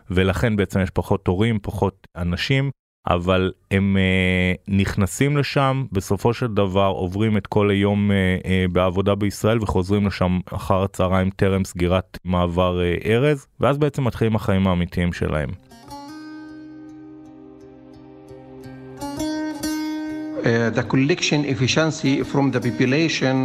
ולכן 0.09 0.55
בעצם 0.55 0.79
יש 0.79 0.89
פחות 0.89 1.25
תורים, 1.25 1.59
פחות 1.61 2.07
אנשים. 2.15 2.71
אבל 3.07 3.51
הם 3.71 3.97
אה, 3.97 4.53
נכנסים 4.67 5.37
לשם, 5.37 5.85
בסופו 5.91 6.33
של 6.33 6.47
דבר 6.47 6.93
עוברים 6.95 7.37
את 7.37 7.47
כל 7.47 7.69
היום 7.69 8.11
אה, 8.11 8.37
אה, 8.45 8.65
בעבודה 8.71 9.15
בישראל 9.15 9.57
וחוזרים 9.61 10.07
לשם 10.07 10.39
אחר 10.53 10.83
הצהריים 10.83 11.29
טרם 11.29 11.65
סגירת 11.65 12.17
מעבר 12.25 12.81
אה, 12.81 12.95
ארז, 13.05 13.47
ואז 13.59 13.77
בעצם 13.77 14.03
מתחילים 14.03 14.35
החיים 14.35 14.67
האמיתיים 14.67 15.13
שלהם. 15.13 15.49
Uh, 20.40 20.70
the 20.70 20.82
collection 20.82 21.44
efficiency 21.44 22.22
from 22.22 22.50
the 22.50 22.60
population 22.60 23.36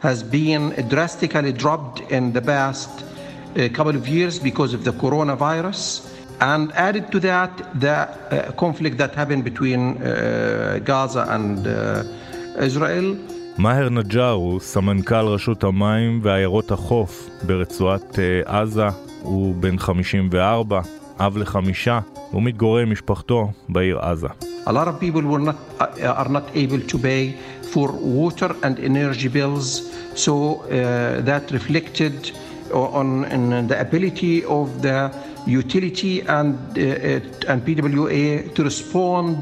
has 0.00 0.22
been 0.22 0.70
drastically 0.88 1.52
dropped 1.52 2.00
in 2.10 2.32
the 2.32 2.40
past 2.40 2.90
uh, 2.98 3.68
couple 3.76 3.94
of 3.94 4.08
years 4.08 4.38
because 4.38 4.72
of 4.74 4.82
the 4.82 4.92
coronavirus. 4.92 6.10
And 6.40 6.72
added 6.72 7.12
to 7.12 7.20
that, 7.20 7.52
the 7.80 7.96
uh, 7.96 8.52
conflict 8.52 8.96
that 8.98 9.14
happened 9.14 9.44
between 9.44 10.02
uh, 10.02 10.80
Gaza 10.84 11.26
and 11.28 11.66
uh, 11.66 12.62
Israel. 12.68 13.16
מאהר 13.58 13.88
נג'אר 13.88 14.32
הוא 14.32 14.60
סמנכ"ל 14.60 15.26
רשות 15.26 15.64
המים 15.64 16.20
ועיירות 16.22 16.70
החוף 16.70 17.28
ברצועת 17.46 18.18
עזה, 18.44 18.88
הוא 19.22 19.54
בן 19.54 19.78
54, 19.78 20.80
אב 21.20 21.36
לחמישה, 21.36 22.00
הוא 22.30 22.42
מתגורר 22.42 22.82
עם 22.82 22.90
משפחתו 22.92 23.50
בעיר 23.68 23.98
עזה. 23.98 24.28
A 24.66 24.70
lot 24.70 24.86
of 24.86 25.00
people 25.00 25.22
were 25.22 25.44
not, 25.48 25.80
are 26.02 26.28
not 26.28 26.46
able 26.54 26.80
to 26.92 26.98
pay 26.98 27.34
for 27.72 27.88
water 27.92 28.50
and 28.62 28.78
energy 28.78 29.28
bills, 29.28 29.68
so 30.14 30.32
uh, 30.34 31.20
that 31.28 31.50
reflected 31.50 32.32
on, 32.72 33.24
on 33.24 33.66
the 33.66 33.80
ability 33.80 34.44
of 34.44 34.82
the 34.82 34.98
utility 35.46 36.20
and, 36.22 36.54
uh, 36.78 37.50
and 37.50 37.64
PWA 37.66 38.54
to 38.54 38.64
respond 38.64 39.38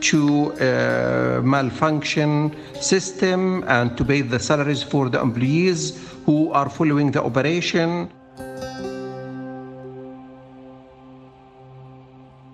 to 0.00 0.52
uh, 0.52 1.40
malfunction 1.42 2.54
system 2.80 3.64
and 3.66 3.96
to 3.96 4.04
pay 4.04 4.20
the 4.20 4.38
salaries 4.38 4.82
for 4.82 5.08
the 5.08 5.20
employees 5.20 5.80
who 6.26 6.52
are 6.52 6.68
following 6.68 7.10
the 7.10 7.22
operation. 7.22 8.10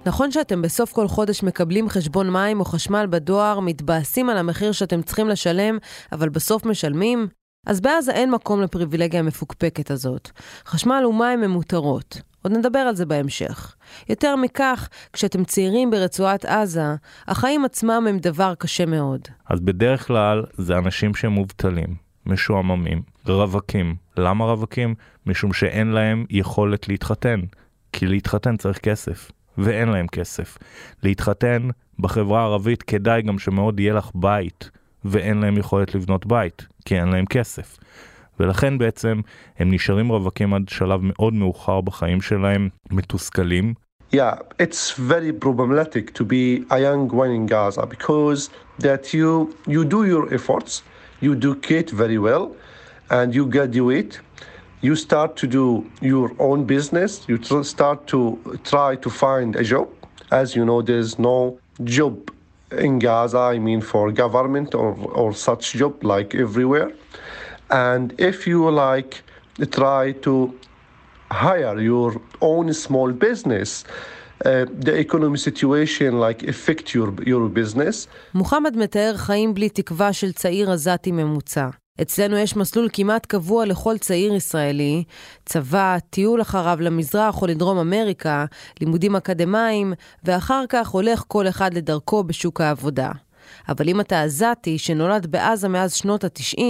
נכון 0.07 0.31
שאתם 0.31 0.61
בסוף 0.61 0.93
כל 0.93 1.07
חודש 1.07 1.43
מקבלים 1.43 1.89
חשבון 1.89 2.29
מים 2.29 2.59
או 2.59 2.65
חשמל 2.65 3.07
בדואר, 3.09 3.59
מתבאסים 3.59 4.29
על 4.29 4.37
המחיר 4.37 4.71
שאתם 4.71 5.01
צריכים 5.01 5.29
לשלם, 5.29 5.77
אבל 6.11 6.29
בסוף 6.29 6.65
משלמים? 6.65 7.27
אז 7.67 7.81
בעזה 7.81 8.11
אין 8.11 8.31
מקום 8.31 8.61
לפריבילגיה 8.61 9.19
המפוקפקת 9.19 9.91
הזאת. 9.91 10.29
חשמל 10.65 11.05
ומים 11.05 11.43
הם 11.43 11.51
מותרות. 11.51 12.21
עוד 12.41 12.51
נדבר 12.51 12.79
על 12.79 12.95
זה 12.95 13.05
בהמשך. 13.05 13.75
יותר 14.09 14.35
מכך, 14.35 14.89
כשאתם 15.13 15.43
צעירים 15.43 15.91
ברצועת 15.91 16.45
עזה, 16.45 16.95
החיים 17.27 17.65
עצמם 17.65 18.05
הם 18.09 18.17
דבר 18.17 18.53
קשה 18.55 18.85
מאוד. 18.85 19.21
אז 19.49 19.59
בדרך 19.59 20.07
כלל 20.07 20.43
זה 20.57 20.77
אנשים 20.77 21.15
שהם 21.15 21.31
מובטלים, 21.31 21.95
משועממים, 22.25 23.01
רווקים. 23.25 23.95
למה 24.17 24.45
רווקים? 24.45 24.95
משום 25.25 25.53
שאין 25.53 25.87
להם 25.87 26.25
יכולת 26.29 26.87
להתחתן. 26.87 27.39
כי 27.93 28.07
להתחתן 28.07 28.57
צריך 28.57 28.77
כסף, 28.77 29.31
ואין 29.57 29.89
להם 29.89 30.07
כסף. 30.07 30.57
להתחתן 31.03 31.67
בחברה 31.99 32.41
הערבית 32.41 32.83
כדאי 32.83 33.21
גם 33.21 33.39
שמאוד 33.39 33.79
יהיה 33.79 33.93
לך 33.93 34.11
בית, 34.15 34.69
ואין 35.05 35.37
להם 35.37 35.57
יכולת 35.57 35.95
לבנות 35.95 36.25
בית, 36.25 36.67
כי 36.85 36.99
אין 36.99 37.07
להם 37.07 37.25
כסף. 37.25 37.77
ולכן 38.39 38.77
בעצם 38.77 39.21
הם 39.59 39.71
נשארים 39.71 40.09
רווקים 40.09 40.53
עד 40.53 40.69
שלב 40.69 40.99
מאוד 41.03 41.33
מאוחר 41.33 41.81
בחיים 41.81 42.21
שלהם, 42.21 42.69
מתוסכלים. 42.91 43.73
Yeah, 44.13 44.37
it's 44.59 44.91
very 44.91 45.33
problematic 45.33 46.13
to 46.13 46.23
be 46.23 46.63
a 46.69 46.79
young 46.79 47.09
one 47.09 47.31
in 47.31 47.45
Gaza 47.47 47.85
because 47.85 48.49
that 48.85 49.13
you 49.13 49.31
you 49.67 49.83
do 49.83 49.99
your 50.13 50.25
efforts, 50.37 50.83
you 51.23 51.33
educate 51.33 51.89
very 51.89 52.19
well, 52.27 52.45
and 53.09 53.27
you 53.37 53.45
graduate. 53.55 54.13
You 54.84 54.96
start 54.96 55.36
to 55.36 55.46
do 55.46 55.66
your 56.00 56.32
own 56.38 56.64
business. 56.64 57.10
You 57.28 57.38
start 57.62 58.06
to 58.06 58.20
try 58.64 58.96
to 58.96 59.10
find 59.10 59.56
a 59.56 59.64
job. 59.72 59.88
As 60.30 60.56
you 60.56 60.64
know, 60.64 60.80
there's 60.80 61.18
no 61.18 61.58
job 61.84 62.30
in 62.86 62.98
Gaza. 62.98 63.38
I 63.38 63.58
mean, 63.58 63.80
for 63.80 64.10
government 64.12 64.74
or 64.74 64.90
or 65.20 65.30
such 65.34 65.64
job 65.80 65.94
like 66.12 66.34
everywhere. 66.34 66.90
And 67.70 68.14
if 68.30 68.46
you 68.46 68.70
like 68.70 69.22
try 69.70 70.12
to 70.26 70.34
hire 71.30 71.78
your 71.80 72.20
own 72.40 72.72
small 72.72 73.12
business, 73.12 73.84
uh, 74.44 74.64
the 74.86 74.98
economic 74.98 75.40
situation 75.40 76.18
like 76.18 76.42
affect 76.42 76.94
your, 76.94 77.12
your 77.26 77.48
business. 77.48 78.08
מוחמד 78.34 78.76
מתאר 78.76 79.16
חיים 79.16 79.54
בלי 79.54 79.68
תקווה 79.68 80.12
של 80.12 80.32
צעיר 80.32 80.70
עזתי 80.70 81.12
ממוצע. 81.12 81.68
אצלנו 82.01 82.37
יש 82.37 82.55
מסלול 82.55 82.87
כמעט 82.93 83.25
קבוע 83.25 83.65
לכל 83.65 83.97
צעיר 83.97 84.33
ישראלי, 84.33 85.03
צבא, 85.45 85.97
טיול 86.09 86.41
אחריו 86.41 86.77
למזרח 86.81 87.41
או 87.41 87.47
לדרום 87.47 87.77
אמריקה, 87.77 88.45
לימודים 88.81 89.15
אקדמיים, 89.15 89.93
ואחר 90.23 90.63
כך 90.69 90.87
הולך 90.87 91.23
כל 91.27 91.47
אחד 91.47 91.73
לדרכו 91.73 92.23
בשוק 92.23 92.61
העבודה. 92.61 93.11
אבל 93.69 93.89
אם 93.89 94.01
אתה 94.01 94.21
עזתי 94.21 94.77
שנולד 94.77 95.27
בעזה 95.27 95.67
מאז 95.67 95.93
שנות 95.93 96.23
ה-90, 96.23 96.61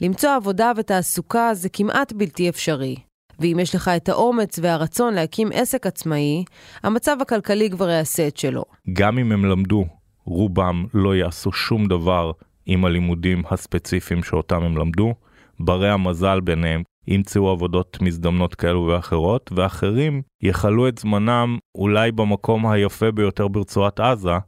למצוא 0.00 0.30
עבודה 0.30 0.72
ותעסוקה 0.76 1.54
זה 1.54 1.68
כמעט 1.68 2.12
בלתי 2.12 2.48
אפשרי. 2.48 2.96
ואם 3.40 3.58
יש 3.60 3.74
לך 3.74 3.88
את 3.88 4.08
האומץ 4.08 4.58
והרצון 4.62 5.14
להקים 5.14 5.50
עסק 5.54 5.86
עצמאי, 5.86 6.44
המצב 6.82 7.16
הכלכלי 7.20 7.70
כבר 7.70 7.88
יעשה 7.88 8.28
את 8.28 8.36
שלו. 8.36 8.64
גם 8.92 9.18
אם 9.18 9.32
הם 9.32 9.44
למדו, 9.44 9.84
רובם 10.24 10.86
לא 10.94 11.16
יעשו 11.16 11.52
שום 11.52 11.86
דבר 11.86 12.32
עם 12.68 12.84
הלימודים 12.84 13.42
הספציפיים 13.50 14.22
שאותם 14.22 14.62
הם 14.62 14.76
למדו. 14.76 15.14
ברי 15.60 15.90
המזל 15.90 16.40
ביניהם 16.40 16.82
ימצאו 17.06 17.50
עבודות 17.50 17.98
מזדמנות 18.00 18.54
כאלו 18.54 18.86
ואחרות, 18.86 19.50
ואחרים 19.54 20.22
יכלו 20.42 20.88
את 20.88 20.98
זמנם 20.98 21.58
אולי 21.74 22.12
במקום 22.12 22.66
היפה 22.66 23.10
ביותר 23.10 23.48
ברצועת 23.48 24.00
עזה, 24.00 24.38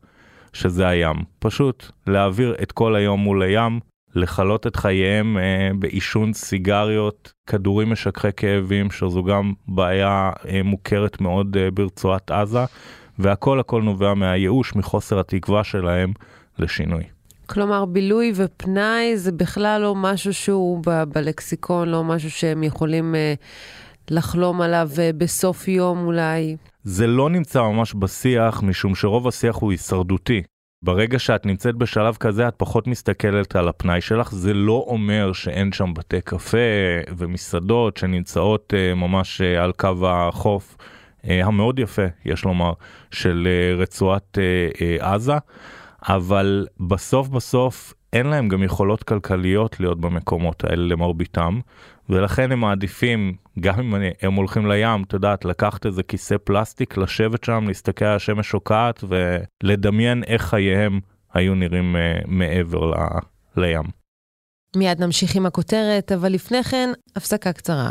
שזה 0.53 0.89
הים. 0.89 1.17
פשוט 1.39 1.91
להעביר 2.07 2.55
את 2.63 2.73
כל 2.73 2.95
היום 2.97 3.21
מול 3.21 3.43
הים, 3.43 3.81
לכלות 4.15 4.67
את 4.67 4.77
חייהם 4.77 5.39
אה, 5.39 5.71
בעישון 5.79 6.33
סיגריות, 6.33 7.33
כדורים 7.47 7.91
משככי 7.91 8.29
כאבים, 8.37 8.91
שזו 8.91 9.25
גם 9.25 9.53
בעיה 9.69 10.31
אה, 10.49 10.63
מוכרת 10.63 11.21
מאוד 11.21 11.57
אה, 11.57 11.71
ברצועת 11.71 12.31
עזה, 12.31 12.65
והכל 13.19 13.61
הכל 13.61 13.83
נובע 13.83 14.15
מהייאוש, 14.15 14.77
מחוסר 14.77 15.21
התקווה 15.21 15.65
שלהם 15.65 16.13
לשינוי. 16.59 17.20
כלומר, 17.53 17.85
בילוי 17.85 18.33
ופנאי 18.35 19.17
זה 19.17 19.33
בכלל 19.33 19.81
לא 19.83 19.95
משהו 19.95 20.35
שהוא 20.35 20.83
ב- 20.87 21.05
בלקסיקון, 21.05 21.89
לא 21.89 22.05
משהו 22.05 22.31
שהם 22.31 22.63
יכולים 22.63 23.15
אה, 23.15 23.35
לחלום 24.11 24.61
עליו 24.61 24.89
אה, 24.99 25.11
בסוף 25.17 25.69
יום 25.69 26.07
אולי. 26.07 26.57
זה 26.85 27.07
לא 27.07 27.31
נמצא 27.31 27.63
ממש 27.63 27.95
בשיח, 27.95 28.63
משום 28.63 28.95
שרוב 28.95 29.29
השיח 29.29 29.57
הוא 29.57 29.71
הישרדותי. 29.71 30.43
ברגע 30.85 31.19
שאת 31.19 31.47
נמצאת 31.47 31.75
בשלב 31.75 32.17
כזה, 32.17 32.49
את 32.49 32.55
פחות 32.57 32.87
מסתכלת 32.87 33.57
על 33.57 33.69
הפנאי 33.69 34.01
שלך. 34.01 34.33
זה 34.33 34.55
לא 34.55 34.85
אומר 34.87 35.33
שאין 35.33 35.73
שם 35.73 35.95
בתי 35.95 36.21
קפה 36.21 36.59
ומסעדות 37.17 37.97
שנמצאות 37.97 38.73
uh, 38.73 38.95
ממש 38.95 39.41
uh, 39.41 39.61
על 39.63 39.73
קו 39.73 40.09
החוף 40.09 40.77
uh, 40.77 41.27
המאוד 41.31 41.79
יפה, 41.79 42.07
יש 42.25 42.45
לומר, 42.45 42.73
של 43.11 43.49
uh, 43.49 43.81
רצועת 43.83 44.39
uh, 44.39 44.77
uh, 44.77 45.05
עזה, 45.05 45.39
אבל 46.09 46.67
בסוף 46.81 47.29
בסוף 47.29 47.95
אין 48.13 48.27
להם 48.27 48.49
גם 48.49 48.63
יכולות 48.63 49.03
כלכליות 49.03 49.81
להיות 49.81 50.01
במקומות 50.01 50.65
האלה 50.65 50.83
למרביתם, 50.83 51.61
ולכן 52.09 52.53
הם 52.53 52.61
מעדיפים, 52.61 53.35
גם 53.61 53.81
אם 53.81 53.95
הם 54.23 54.35
הולכים 54.35 54.67
לים, 54.67 55.03
את 55.03 55.13
יודעת, 55.13 55.45
לקחת 55.45 55.87
איזה 55.87 56.03
כיסא 56.03 56.37
פלסטיק, 56.45 56.97
לשבת 56.97 57.45
שם, 57.45 57.65
להסתכל 57.69 58.05
על 58.05 58.17
השמש 58.17 58.49
שוקעת 58.49 59.05
ולדמיין 59.09 60.25
איך 60.25 60.43
חייהם 60.43 61.01
היו 61.35 61.55
נראים 61.55 61.97
uh, 61.97 62.25
מעבר 62.27 62.91
ל, 62.91 62.95
לים. 63.57 63.85
מיד 64.77 65.01
נמשיך 65.01 65.37
עם 65.37 65.47
הכותרת, 65.47 66.13
אבל 66.13 66.33
לפני 66.33 66.63
כן, 66.63 66.91
הפסקה 67.17 67.53
קצרה. 67.53 67.91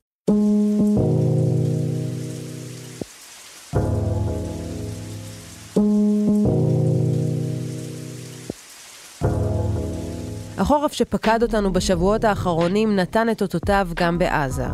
Música 0.31 1.30
החורף 10.71 10.93
שפקד 10.93 11.43
אותנו 11.43 11.73
בשבועות 11.73 12.23
האחרונים 12.23 12.95
נתן 12.95 13.29
את 13.29 13.41
אותותיו 13.41 13.87
גם 13.95 14.17
בעזה. 14.17 14.67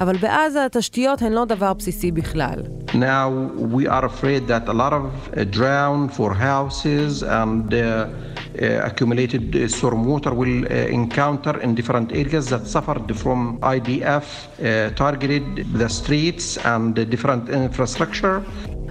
אבל 0.00 0.16
בעזה 0.16 0.64
התשתיות 0.64 1.22
הן 1.22 1.32
לא 1.32 1.44
דבר 1.44 1.72
בסיסי 1.72 2.10
בכלל. 2.10 2.62
Now 2.92 3.28
we 3.74 3.86
are 3.88 4.04
afraid 4.04 4.46
that 4.48 4.68
a 4.68 4.72
lot 4.72 4.92
of 4.92 5.04
uh, 5.04 5.44
drown 5.56 6.08
for 6.16 6.34
houses 6.34 7.22
and 7.22 7.74
uh, 7.74 7.78
uh, 7.78 8.88
accumulated 8.88 9.44
uh, 9.54 9.68
storm 9.68 10.04
water 10.12 10.32
will 10.34 10.64
uh, 10.64 10.98
encounter 11.00 11.54
in 11.64 11.74
different 11.74 12.08
areas 12.22 12.44
that 12.52 12.64
suffered 12.74 13.08
from 13.22 13.38
IDF 13.74 14.26
uh, 14.26 14.90
targeted 15.04 15.44
the 15.80 15.88
streets 15.88 16.46
and 16.72 16.94
different 17.14 17.48
infrastructure. 17.48 18.36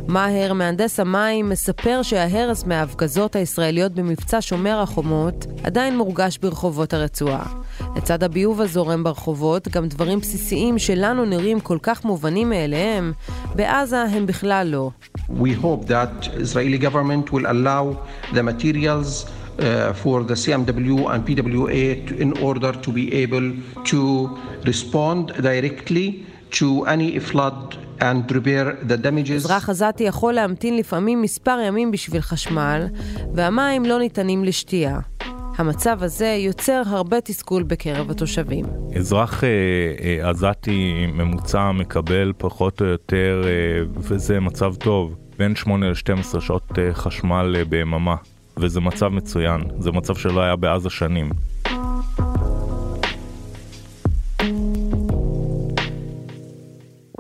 מאהר, 0.10 0.54
מהנדס 0.54 1.00
המים, 1.00 1.50
מספר 1.50 2.02
שההרס 2.04 2.64
מההפגזות 2.64 3.36
הישראליות 3.36 3.92
במבצע 3.92 4.38
שומר 4.42 4.80
החומות 4.80 5.46
עדיין 5.64 5.98
מורגש 5.98 6.38
ברחובות 6.38 6.94
הרצועה. 6.94 7.46
לצד 7.96 8.24
הביוב 8.24 8.62
הזורם 8.62 9.04
ברחובות, 9.04 9.68
גם 9.68 9.88
דברים 9.88 10.20
בסיסיים 10.20 10.80
שלנו 10.80 11.26
נראים 11.26 11.60
כל 11.60 11.78
כך 11.84 12.06
מובנים 12.06 12.50
מאליהם, 12.50 13.14
בעזה 13.56 14.02
הם 14.02 14.26
בכלל 14.26 14.68
לא. 14.68 14.92
We 15.30 15.64
hope 15.64 15.88
that 15.88 16.28
Israeli 16.42 16.78
government 16.86 17.32
will 17.32 17.46
allow 17.46 17.98
the 18.34 18.44
materials 18.44 19.26
uh, 19.26 19.94
for 20.04 20.24
the 20.24 20.36
CMW 20.44 20.98
and 21.14 21.20
PWA 21.28 22.08
to, 22.08 22.14
in 22.26 22.32
order 22.48 22.72
to 22.72 22.92
be 22.92 23.14
able 23.24 23.48
to 23.92 24.30
respond 24.66 25.24
directly 25.50 26.26
to 26.60 26.68
any 26.86 27.20
flood 27.20 27.78
and 28.00 28.32
repair 28.32 28.90
the 28.90 28.98
damages. 29.04 29.36
אזרח 29.36 29.70
עזתי 29.70 30.04
יכול 30.04 30.34
להמתין 30.34 30.78
לפעמים 30.78 31.22
מספר 31.22 31.60
ימים 31.68 31.92
בשביל 31.92 32.22
חשמל, 32.22 32.88
והמים 33.34 33.86
לא 33.86 34.00
ניתנים 34.00 34.44
לשתייה. 34.44 35.00
המצב 35.58 36.04
הזה 36.04 36.28
יוצר 36.28 36.82
הרבה 36.86 37.22
תסכול 37.22 37.64
בקרב 37.64 38.12
התושבים. 38.12 38.66
אזרח 38.96 39.44
אה, 39.44 39.50
אה, 40.04 40.30
עזתי 40.30 41.06
ממוצע 41.14 41.72
מקבל 41.72 42.34
פחות 42.38 42.82
או 42.82 42.86
יותר, 42.86 43.42
אה, 43.46 43.50
וזה 43.98 44.40
מצב 44.40 44.76
טוב, 44.76 45.16
בין 45.38 45.56
8 45.56 45.90
ל-12 45.90 46.40
שעות 46.42 46.80
אה, 46.80 46.94
חשמל 46.94 47.56
אה, 47.58 47.66
ביממה, 47.66 48.16
וזה 48.58 48.82
מצב 48.82 49.08
מצוין, 49.08 49.62
זה 49.80 49.92
מצב 49.92 50.16
שלא 50.16 50.42
היה 50.42 50.56
בעזה 50.56 50.90
שנים. 50.90 51.30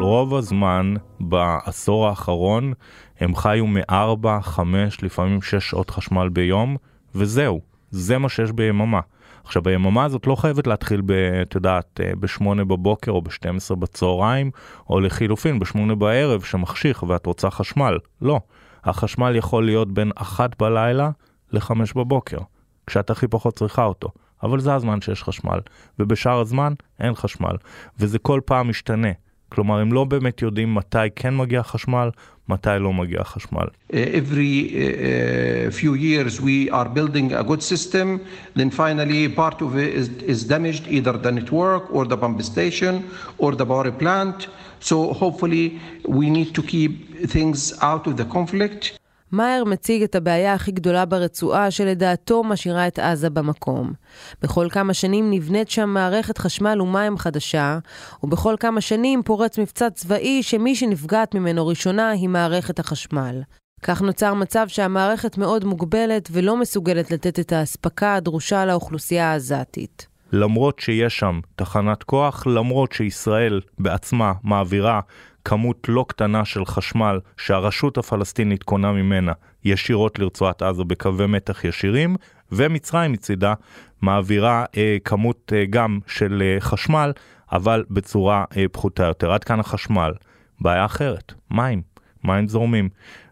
רוב 0.02 0.36
הזמן 0.36 0.94
בעשור 1.20 2.08
האחרון 2.08 2.74
הם 3.20 3.36
חיו 3.36 3.68
מ-4, 3.68 4.42
5, 4.42 5.04
לפעמים 5.04 5.42
6 5.42 5.70
שעות 5.70 5.90
חשמל 5.90 6.30
ביום, 6.30 6.78
וזהו, 7.16 7.62
זה 7.92 8.18
מה 8.18 8.30
שיש 8.30 8.52
ביממה. 8.52 9.00
עכשיו 9.44 9.68
היממה 9.68 10.04
הזאת 10.04 10.28
לא 10.28 10.36
חייבת 10.36 10.68
להתחיל, 10.68 11.02
את 11.42 11.56
יודעת, 11.56 12.00
ב-8 12.20 12.44
בבוקר 12.44 13.12
או 13.12 13.22
ב-12 13.22 13.76
בצהריים, 13.76 14.52
או 14.90 15.00
לחילופין 15.00 15.60
ב-8 15.60 15.96
בערב 15.96 16.42
שמחשיך 16.42 17.04
ואת 17.04 17.26
רוצה 17.26 17.50
חשמל. 17.50 17.98
לא, 18.22 18.40
החשמל 18.84 19.36
יכול 19.36 19.66
להיות 19.66 19.92
בין 19.92 20.12
1 20.16 20.62
בלילה 20.62 21.10
ל-5 21.52 21.72
בבוקר, 21.96 22.38
כשאת 22.88 23.10
הכי 23.10 23.28
פחות 23.28 23.56
צריכה 23.56 23.84
אותו. 23.84 24.10
אבל 24.44 24.60
זה 24.60 24.76
הזמן 24.76 25.02
שיש 25.02 25.24
חשמל, 25.24 25.60
ובשאר 26.00 26.40
הזמן 26.40 26.74
אין 27.00 27.16
חשמל, 27.16 27.56
וזה 28.00 28.20
כל 28.20 28.40
פעם 28.46 28.70
משתנה. 28.70 29.10
כלומר, 29.49 29.79
הם 29.79 29.92
לא 29.92 30.05
באמת 30.05 30.42
יודעים 30.42 30.75
מתי 30.75 30.99
כן 31.16 31.37
מגיע 31.37 31.62
חשמל, 31.62 32.11
מתי 32.49 32.70
לא 32.81 32.92
מגיע 32.92 33.25
חשמל. 33.25 33.66
Uh, 33.90 33.94
every 33.94 34.75
uh, 34.75 35.70
few 35.70 35.94
years 35.94 36.40
we 36.40 36.70
are 36.70 36.88
building 36.88 37.33
a 37.33 37.42
good 37.42 37.62
system, 37.62 38.20
then 38.57 38.70
finally 38.70 39.29
part 39.29 39.62
of 39.62 39.77
it 39.77 39.94
is, 40.01 40.09
is 40.35 40.44
damaged, 40.44 40.85
either 40.88 41.12
the 41.12 41.33
network 41.33 41.85
or 41.97 42.05
the 42.05 42.16
pump 42.16 42.42
station 42.42 42.94
or 43.38 43.51
the 43.55 43.66
power 43.66 43.90
plant. 43.92 44.49
So 44.81 44.97
hopefully 45.23 45.81
we 46.18 46.27
need 46.29 46.51
to 46.59 46.62
keep 46.62 46.92
things 47.35 47.59
out 47.81 48.07
of 48.09 48.14
the 48.20 48.27
conflict. 48.37 48.83
מאייר 49.32 49.63
מציג 49.65 50.04
את 50.04 50.15
הבעיה 50.15 50.54
הכי 50.54 50.72
גדולה 50.72 51.06
ברצועה 51.06 51.72
שלדעתו 51.72 52.44
משאירה 52.44 52.88
את 52.88 53.00
עזה 53.00 53.30
במקום. 53.30 53.94
בכל 54.42 54.68
כמה 54.72 54.94
שנים 54.94 55.32
נבנית 55.32 55.70
שם 55.70 55.89
מערכת 55.89 56.38
חשמל 56.38 56.82
ומים 56.82 57.18
חדשה, 57.18 57.80
ובכל 58.24 58.56
כמה 58.60 58.82
שנים 58.82 59.24
פורץ 59.24 59.60
מבצע 59.60 59.89
צבאי 59.89 60.44
שמי 60.44 60.76
שנפגעת 60.76 61.36
ממנו 61.36 61.68
ראשונה 61.68 62.10
היא 62.10 62.30
מערכת 62.30 62.80
החשמל. 62.80 63.42
כך 63.84 64.02
נוצר 64.02 64.34
מצב 64.34 64.68
שהמערכת 64.68 65.38
מאוד 65.38 65.65
מוגבלת 65.65 66.30
ולא 66.32 66.58
מסוגלת 66.58 67.12
לתת 67.12 67.39
את 67.39 67.52
האספקה 67.52 68.15
הדרושה 68.15 68.65
לאוכלוסייה 68.65 69.32
העזתית. 69.32 70.08
למרות 70.32 70.80
שיש 70.80 71.20
שם 71.20 71.39
תחנת 71.56 72.04
כוח, 72.04 72.48
למרות 72.48 72.92
שישראל 72.92 73.62
בעצמה 73.80 74.34
מעבירה 74.44 75.00
כמות 75.45 75.89
לא 75.89 76.06
קטנה 76.08 76.45
של 76.45 76.65
חשמל 76.65 77.19
שהרשות 77.38 77.97
הפלסטינית 77.97 78.63
קונה 78.63 78.91
ממנה 78.91 79.32
ישירות 79.63 80.19
לרצועת 80.19 80.62
עזה 80.62 80.84
בקווי 80.84 81.25
מתח 81.28 81.63
ישירים, 81.63 82.15
ומצרים 82.52 83.12
מצידה 83.12 83.54
מעבירה 84.02 84.65
אה, 84.78 84.97
כמות 85.04 85.54
אה, 85.56 85.65
גם 85.69 85.99
של 86.08 86.43
אה, 86.45 86.60
חשמל, 86.60 87.12
אבל 87.52 87.84
בצורה 87.89 88.45
אה, 88.58 88.65
פחותה 88.71 89.04
יותר. 89.04 89.32
עד 89.32 89.43
כאן 89.43 89.60
החשמל. 89.60 90.12
בעיה 90.62 90.86
אחרת, 90.86 91.34
מים, 91.52 91.82
מים 92.23 92.47
זורמים. 92.47 92.89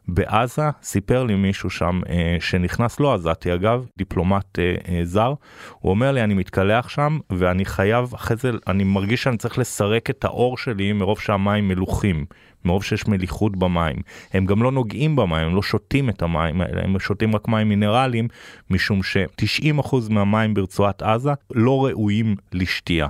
בעזה 0.08 0.70
סיפר 0.84 1.24
לי 1.24 1.36
מישהו 1.36 1.70
שם 1.70 2.02
אה, 2.10 2.38
שנכנס, 2.39 3.00
לא 3.00 3.13
עזתי 3.13 3.54
אגב, 3.54 3.86
דיפלומט 3.98 4.60
אה, 4.60 4.76
אה, 4.88 5.00
זר, 5.04 5.34
הוא 5.80 5.89
אומר 5.89 6.12
לי 6.12 6.24
אני 6.24 6.34
מתקלח 6.34 6.89
שם 6.89 7.20
ואני 7.30 7.65
חייב 7.65 8.13
אחרי 8.13 8.38
זה, 8.38 8.52
אני 8.67 8.84
מרגיש 8.84 9.24
שאני 9.24 9.38
צריך 9.38 9.58
לסרק 9.58 10.10
את 10.10 10.26
האור 10.26 10.58
שלי 10.58 10.93
מרוב 10.93 11.20
שהמים 11.20 11.67
מלוכים, 11.67 12.26
מרוב 12.65 12.84
שיש 12.84 13.08
מליחות 13.08 13.58
במים. 13.58 13.96
הם 14.34 14.46
גם 14.46 14.63
לא 14.63 14.72
נוגעים 14.72 15.15
במים, 15.15 15.48
הם 15.48 15.56
לא 15.56 15.62
שותים 15.62 16.10
את 16.10 16.22
המים 16.22 16.62
האלה, 16.62 16.82
הם 16.84 17.00
שותים 17.00 17.36
רק 17.36 17.48
מים 17.48 17.70
מינרליים, 17.70 18.28
משום 18.70 19.04
ש-90% 19.04 19.96
מהמים 20.10 20.54
ברצועת 20.54 21.02
עזה 21.02 21.32
לא 21.56 21.86
ראויים 21.86 22.36
לשתייה. 22.54 23.08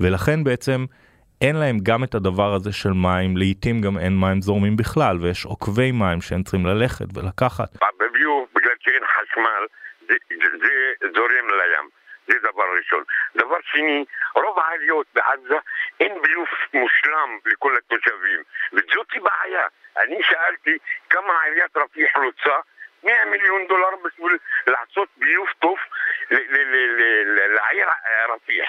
ולכן 0.00 0.44
בעצם 0.44 0.84
אין 1.40 1.56
להם 1.56 1.76
גם 1.82 2.04
את 2.04 2.14
הדבר 2.14 2.54
הזה 2.54 2.72
של 2.72 2.92
מים, 2.92 3.36
לעיתים 3.36 3.80
גם 3.80 3.98
אין 3.98 4.14
מים 4.20 4.40
זורמים 4.40 4.76
בכלל, 4.76 5.16
ויש 5.20 5.44
עוקבי 5.44 5.92
מים 5.92 6.20
שהם 6.20 6.42
צריכים 6.42 6.66
ללכת 6.66 7.08
ולקחת. 7.14 7.70
בביוב, 8.00 8.48
בגלל 8.54 8.76
שאין 8.80 9.02
חשמל, 9.06 9.62
זה, 10.08 10.14
זה, 10.28 10.48
זה 11.00 11.06
זורם 11.14 11.46
לים. 11.60 11.88
זה 12.26 12.38
דבר 12.38 12.64
ראשון. 12.78 13.02
דבר 13.36 13.56
שני, 13.62 14.04
רוב 14.34 14.58
העליות 14.58 15.06
בעזה 15.14 15.58
אין 16.00 16.12
ביוב 16.22 16.46
מושלם 16.74 17.38
לכל 17.46 17.76
התושבים, 17.76 18.42
וזאת 18.72 19.08
בעיה. 19.22 19.66
אני 19.96 20.18
שאלתי 20.22 20.78
כמה 21.10 21.42
עיריית 21.44 21.76
רפיח 21.76 22.16
רוצה 22.16 22.56
100 23.04 23.12
מיליון 23.30 23.60
דולר 23.68 23.88
בשביל 24.04 24.38
לעשות 24.66 25.08
ביוב 25.16 25.46
טוב 25.58 25.76
לעיר 26.30 27.86
רפיח. 28.34 28.68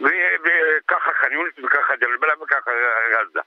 וככה 0.00 1.10
חניונית 1.20 1.58
וככה 1.64 1.96
ג'לבלה 2.00 2.32
וככה 2.42 2.70
עזה. 3.20 3.40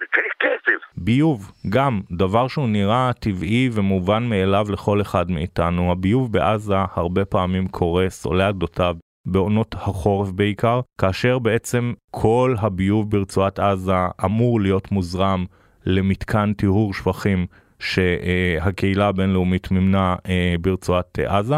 וצריך 0.00 0.32
כסף. 0.40 0.80
ביוב, 0.96 1.52
גם 1.68 2.00
דבר 2.10 2.48
שהוא 2.48 2.68
נראה 2.68 3.10
טבעי 3.20 3.68
ומובן 3.74 4.22
מאליו 4.22 4.64
לכל 4.72 5.00
אחד 5.00 5.30
מאיתנו. 5.30 5.92
הביוב 5.92 6.32
בעזה 6.32 6.74
הרבה 6.94 7.24
פעמים 7.24 7.68
קורס, 7.68 8.26
עולה 8.26 8.52
גדותיו. 8.52 8.94
בעונות 9.28 9.74
החורף 9.74 10.30
בעיקר, 10.30 10.80
כאשר 11.00 11.38
בעצם 11.38 11.92
כל 12.10 12.54
הביוב 12.60 13.10
ברצועת 13.10 13.58
עזה 13.58 13.92
אמור 14.24 14.60
להיות 14.60 14.92
מוזרם 14.92 15.44
למתקן 15.86 16.52
טיהור 16.52 16.94
שפכים 16.94 17.46
שהקהילה 17.80 19.08
הבינלאומית 19.08 19.70
מימנה 19.70 20.16
אה, 20.28 20.54
ברצועת 20.60 21.18
עזה, 21.18 21.56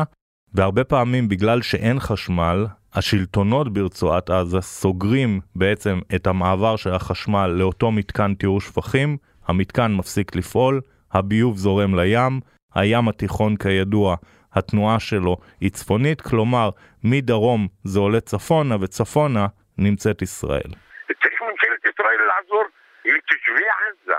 והרבה 0.54 0.84
פעמים 0.84 1.28
בגלל 1.28 1.62
שאין 1.62 2.00
חשמל, 2.00 2.66
השלטונות 2.94 3.72
ברצועת 3.72 4.30
עזה 4.30 4.60
סוגרים 4.60 5.40
בעצם 5.56 5.98
את 6.14 6.26
המעבר 6.26 6.76
של 6.76 6.90
החשמל 6.90 7.46
לאותו 7.46 7.90
מתקן 7.90 8.34
טיהור 8.34 8.60
שפכים, 8.60 9.16
המתקן 9.48 9.92
מפסיק 9.92 10.36
לפעול, 10.36 10.80
הביוב 11.12 11.56
זורם 11.56 11.94
לים, 11.94 12.40
הים 12.74 13.08
התיכון 13.08 13.56
כידוע, 13.56 14.16
התנועה 14.52 15.00
שלו 15.00 15.36
היא 15.60 15.70
צפונית, 15.70 16.20
כלומר 16.20 16.70
מדרום 17.04 17.68
זה 17.84 17.98
עולה 17.98 18.20
צפונה 18.20 18.76
וצפונה 18.80 19.46
נמצאת 19.78 20.22
ישראל. 20.22 20.70
צריך 21.22 21.42
ממשלת 21.42 21.84
ישראל 21.84 22.20
לעזור 22.28 22.64
לתושבי 23.04 23.64
עזה. 23.78 24.18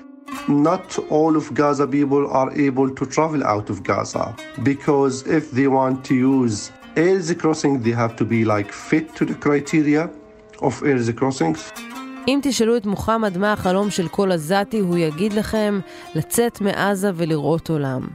Not 0.47 0.99
all 1.09 1.35
of 1.35 1.53
Gaza 1.53 1.87
people 1.87 2.23
are 2.39 2.51
able 2.67 2.89
to 2.99 3.05
travel 3.05 3.43
out 3.43 3.69
of 3.69 3.83
Gaza 3.83 4.25
because 4.63 5.15
if 5.27 5.51
they 5.51 5.67
want 5.67 5.97
to 6.09 6.15
use 6.15 6.71
air 6.95 7.35
crossing, 7.41 7.81
they 7.83 7.91
have 7.91 8.15
to 8.15 8.25
be 8.25 8.45
like 8.45 8.71
fit 8.71 9.15
to 9.15 9.25
the 9.25 9.35
criteria 9.45 10.09
of 10.61 10.83
air 10.83 11.13
crossings. 11.19 11.71
אם 12.27 12.39
תשאלו 12.43 12.77
את 12.77 12.85
מוחמד 12.85 13.37
מה 13.37 13.53
החלום 13.53 13.89
של 13.89 14.07
כל 14.07 14.31
עזתי, 14.31 14.79
הוא 14.79 14.97
יגיד 14.97 15.33
לכם 15.33 15.79
לצאת 16.15 16.61
מעזה 16.61 17.11
ולראות 17.15 17.69
עולם. 17.69 18.07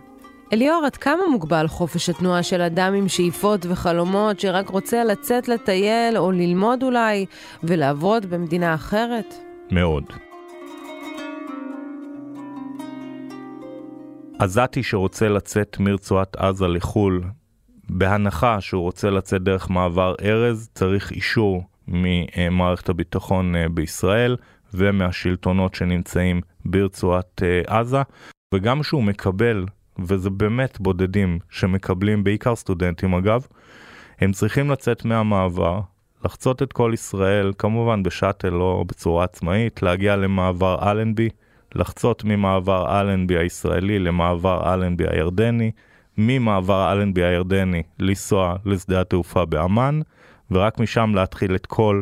אליאור, 0.53 0.83
עד 0.87 0.97
כמה 0.97 1.23
מוגבל 1.31 1.69
חופש 1.69 2.09
התנועה 2.09 2.43
של 2.43 2.61
אדם 2.61 2.95
עם 2.95 3.09
שאיפות 3.09 3.67
וחלומות 3.69 4.41
שרק 4.41 4.69
רוצה 4.69 5.05
לצאת 5.05 5.49
לטייל 5.49 6.19
או 6.19 6.33
ללמוד 6.33 6.83
אולי 6.83 7.27
ולעבוד 7.63 8.27
במדינה 8.27 8.75
אחרת? 8.75 9.35
מאוד. 9.71 10.26
עזתי 14.39 14.83
שרוצה 14.83 15.29
לצאת 15.29 15.77
מרצועת 15.81 16.37
עזה 16.37 16.69
לחו"ל, 16.69 17.23
בהנחה 17.89 18.61
שהוא 18.61 18.83
רוצה 18.83 19.11
לצאת 19.11 19.43
דרך 19.43 19.71
מעבר 19.71 20.15
ארז, 20.23 20.71
צריך 20.75 21.13
אישור 21.13 21.65
ממערכת 21.89 22.89
הביטחון 22.89 23.57
אה, 23.57 23.69
בישראל 23.69 24.37
ומהשלטונות 24.75 25.75
שנמצאים 25.75 26.41
ברצועת 26.65 27.43
אה, 27.43 27.79
עזה, 27.79 28.03
וגם 28.55 28.83
שהוא 28.83 29.03
מקבל, 29.03 29.67
וזה 29.99 30.31
באמת 30.31 30.81
בודדים 30.81 31.39
שמקבלים, 31.51 32.25
בעיקר 32.25 32.57
סטודנטים 32.57 33.15
אגב, 33.15 33.47
הם 34.21 34.33
צריכים 34.33 34.71
לצאת 34.71 35.05
מהמעבר, 35.05 35.81
לחצות 36.25 36.63
את 36.63 36.73
כל 36.73 36.91
ישראל, 36.95 37.53
כמובן 37.59 38.03
בשאטל 38.03 38.55
או 38.55 38.85
בצורה 38.85 39.25
עצמאית, 39.25 39.83
להגיע 39.83 40.17
למעבר 40.17 40.91
אלנבי, 40.91 41.29
לחצות 41.77 42.25
ממעבר 42.25 43.01
אלנבי 43.01 43.39
הישראלי 43.39 43.99
למעבר 43.99 44.75
אלנבי 44.75 45.05
הירדני, 45.11 45.71
ממעבר 46.19 46.93
אלנבי 46.93 47.25
הירדני 47.25 47.83
לנסוע 47.99 48.57
לשדה 48.65 49.01
התעופה 49.01 49.45
באמ"ן, 49.45 50.01
ורק 50.51 50.79
משם 50.81 51.13
להתחיל 51.15 51.55
את 51.55 51.67
כל 51.67 52.01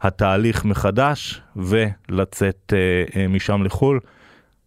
התהליך 0.00 0.64
מחדש 0.64 1.42
ולצאת 1.56 2.72
אה, 2.76 3.20
אה, 3.20 3.28
משם 3.28 3.62
לחו"ל. 3.62 4.00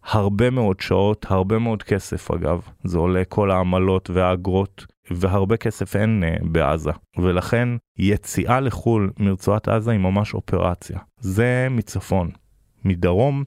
הרבה 0.04 0.50
מאוד 0.50 0.80
שעות, 0.80 1.26
הרבה 1.28 1.58
מאוד 1.58 1.82
כסף 1.82 2.30
אגב, 2.30 2.60
זה 2.84 2.98
עולה 2.98 3.24
כל 3.24 3.50
העמלות 3.50 4.10
והאגרות, 4.10 4.86
והרבה 5.10 5.56
כסף 5.56 5.96
אין 5.96 6.24
אה, 6.24 6.36
בעזה, 6.42 6.90
ולכן 7.18 7.68
יציאה 7.98 8.60
לחו"ל 8.60 9.10
מרצועת 9.18 9.68
עזה 9.68 9.90
היא 9.90 10.00
ממש 10.00 10.34
אופרציה. 10.34 10.98
זה 11.20 11.66
מצפון. 11.70 12.30
מדרום 12.84 13.44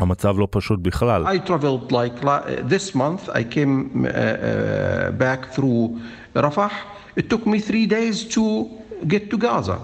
המצב 0.00 0.38
לא 0.38 0.48
פשוט 0.50 0.80
בכלל. 0.80 1.26
I 1.26 1.38
traveled 1.38 1.92
like 1.92 2.20
this 2.68 2.94
month, 2.94 3.28
I 3.28 3.42
came 3.44 4.04
uh, 4.04 4.08
uh, 4.08 5.10
back 5.12 5.52
through 5.54 5.98
Rafah. 6.34 6.70
It 7.16 7.30
took 7.30 7.46
me 7.46 7.58
three 7.60 7.86
days 7.86 8.24
to 8.34 8.68
get 9.06 9.30
to 9.30 9.38
Gaza. 9.38 9.78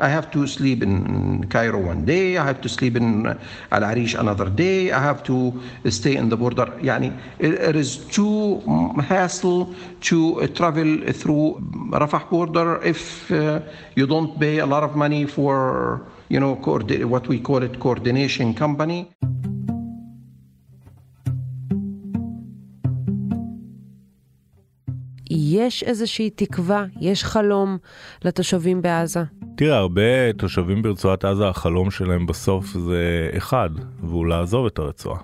I 0.00 0.08
have 0.08 0.30
to 0.30 0.46
sleep 0.46 0.80
in 0.84 1.44
Cairo 1.48 1.80
one 1.80 2.04
day, 2.04 2.36
I 2.36 2.44
have 2.46 2.60
to 2.60 2.68
sleep 2.68 2.94
in 2.96 3.26
Al 3.72 3.84
Arish 3.90 4.14
another 4.14 4.48
day, 4.48 4.92
I 4.92 5.02
have 5.02 5.24
to 5.24 5.60
stay 5.90 6.14
in 6.14 6.28
the 6.28 6.36
border. 6.36 6.66
Yani, 6.80 7.10
it 7.40 7.74
is 7.74 7.96
too 8.16 8.62
hassle 9.00 9.74
to 10.02 10.46
travel 10.58 10.90
through 11.12 11.60
Rafah 11.90 12.30
border 12.30 12.80
if 12.84 13.30
uh, 13.32 13.60
you 13.96 14.06
don't 14.06 14.38
pay 14.38 14.58
a 14.58 14.66
lot 14.66 14.84
of 14.84 14.94
money 14.94 15.26
for, 15.26 16.06
you 16.28 16.38
know, 16.38 16.54
what 16.54 17.26
we 17.26 17.40
call 17.40 17.64
it 17.64 17.80
coordination 17.80 18.54
company. 18.54 19.10
יש 25.58 25.82
איזושהי 25.82 26.30
תקווה, 26.30 26.84
יש 27.00 27.24
חלום 27.24 27.78
לתושבים 28.24 28.82
בעזה? 28.82 29.22
תראה, 29.56 29.78
הרבה 29.78 30.32
תושבים 30.32 30.82
ברצועת 30.82 31.24
עזה, 31.24 31.48
החלום 31.48 31.90
שלהם 31.90 32.26
בסוף 32.26 32.66
זה 32.66 33.30
אחד, 33.36 33.70
והוא 34.00 34.26
לעזוב 34.26 34.66
את 34.66 34.78
הרצועה. 34.78 35.18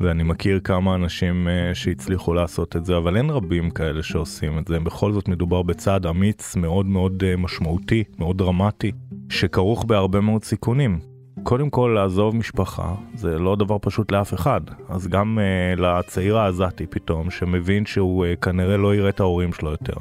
ואני 0.00 0.22
מכיר 0.22 0.60
כמה 0.64 0.94
אנשים 0.94 1.48
uh, 1.48 1.74
שהצליחו 1.74 2.34
לעשות 2.34 2.76
את 2.76 2.84
זה, 2.84 2.96
אבל 2.96 3.16
אין 3.16 3.30
רבים 3.30 3.70
כאלה 3.70 4.02
שעושים 4.02 4.58
את 4.58 4.68
זה. 4.68 4.78
בכל 4.78 5.12
זאת 5.12 5.28
מדובר 5.28 5.62
בצעד 5.62 6.06
אמיץ 6.06 6.56
מאוד 6.56 6.86
מאוד 6.86 7.22
uh, 7.22 7.40
משמעותי, 7.40 8.04
מאוד 8.18 8.38
דרמטי, 8.38 8.92
שכרוך 9.28 9.84
בהרבה 9.84 10.20
מאוד 10.20 10.44
סיכונים. 10.44 10.98
קודם 11.42 11.70
כל 11.70 11.92
לעזוב 11.94 12.36
משפחה 12.36 12.94
זה 13.14 13.38
לא 13.38 13.56
דבר 13.56 13.76
פשוט 13.80 14.12
לאף 14.12 14.34
אחד, 14.34 14.60
אז 14.88 15.08
גם 15.08 15.38
uh, 15.38 15.80
לצעיר 15.80 16.38
העזתי 16.38 16.86
פתאום 16.86 17.30
שמבין 17.30 17.86
שהוא 17.86 18.26
uh, 18.26 18.36
כנראה 18.40 18.76
לא 18.76 18.94
יראה 18.94 19.08
את 19.08 19.20
ההורים 19.20 19.52
שלו 19.52 19.70
יותר. 19.70 19.94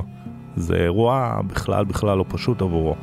זה 0.55 0.75
אירוע 0.75 1.41
בכלל 1.47 1.85
בכלל 1.85 2.17
לא 2.17 2.25
פשוט 2.27 2.61
עבורו. 2.61 2.95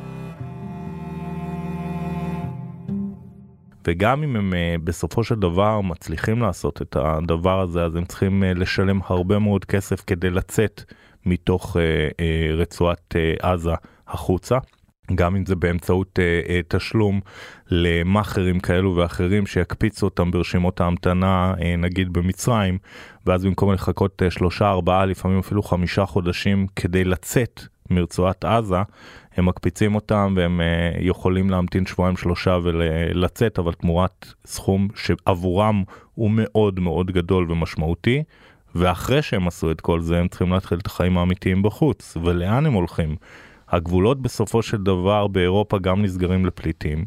וגם 3.87 4.23
אם 4.23 4.35
הם 4.35 4.53
uh, 4.53 4.81
בסופו 4.83 5.23
של 5.23 5.35
דבר 5.35 5.81
מצליחים 5.81 6.41
לעשות 6.41 6.81
את 6.81 6.95
הדבר 6.99 7.59
הזה, 7.59 7.83
אז 7.85 7.95
הם 7.95 8.05
צריכים 8.05 8.43
uh, 8.43 8.59
לשלם 8.59 8.99
הרבה 9.07 9.39
מאוד 9.39 9.65
כסף 9.65 10.03
כדי 10.07 10.29
לצאת 10.29 10.83
מתוך 11.25 11.75
uh, 11.75 11.79
uh, 11.79 12.61
רצועת 12.61 13.15
uh, 13.15 13.45
עזה 13.45 13.73
החוצה. 14.07 14.57
גם 15.15 15.35
אם 15.35 15.45
זה 15.45 15.55
באמצעות 15.55 16.19
אה, 16.19 16.41
אה, 16.49 16.59
תשלום 16.67 17.19
למאכערים 17.71 18.59
כאלו 18.59 18.95
ואחרים 18.95 19.45
שיקפיצו 19.45 20.05
אותם 20.05 20.31
ברשימות 20.31 20.81
ההמתנה, 20.81 21.53
אה, 21.61 21.75
נגיד 21.75 22.13
במצרים, 22.13 22.77
ואז 23.25 23.45
במקום 23.45 23.73
לחכות 23.73 24.23
אה, 24.23 24.31
שלושה, 24.31 24.69
ארבעה, 24.69 25.05
לפעמים 25.05 25.39
אפילו 25.39 25.63
חמישה 25.63 26.05
חודשים 26.05 26.67
כדי 26.75 27.03
לצאת 27.03 27.61
מרצועת 27.89 28.45
עזה, 28.45 28.77
הם 29.37 29.45
מקפיצים 29.45 29.95
אותם 29.95 30.33
והם 30.37 30.61
אה, 30.61 30.91
יכולים 30.99 31.49
להמתין 31.49 31.85
שבועיים 31.85 32.17
שלושה 32.17 32.57
ולצאת, 32.63 33.59
אבל 33.59 33.73
תמורת 33.73 34.33
סכום 34.45 34.87
שעבורם 34.95 35.83
הוא 36.15 36.31
מאוד 36.31 36.79
מאוד 36.79 37.11
גדול 37.11 37.51
ומשמעותי. 37.51 38.23
ואחרי 38.75 39.21
שהם 39.21 39.47
עשו 39.47 39.71
את 39.71 39.81
כל 39.81 40.01
זה 40.01 40.19
הם 40.19 40.27
צריכים 40.27 40.51
להתחיל 40.51 40.77
את 40.77 40.85
החיים 40.85 41.17
האמיתיים 41.17 41.63
בחוץ 41.63 42.17
ולאן 42.23 42.65
הם 42.65 42.73
הולכים 42.73 43.15
הגבולות 43.69 44.21
בסופו 44.21 44.61
של 44.61 44.77
דבר 44.77 45.27
באירופה 45.27 45.79
גם 45.79 46.01
נסגרים 46.01 46.45
לפליטים, 46.45 47.05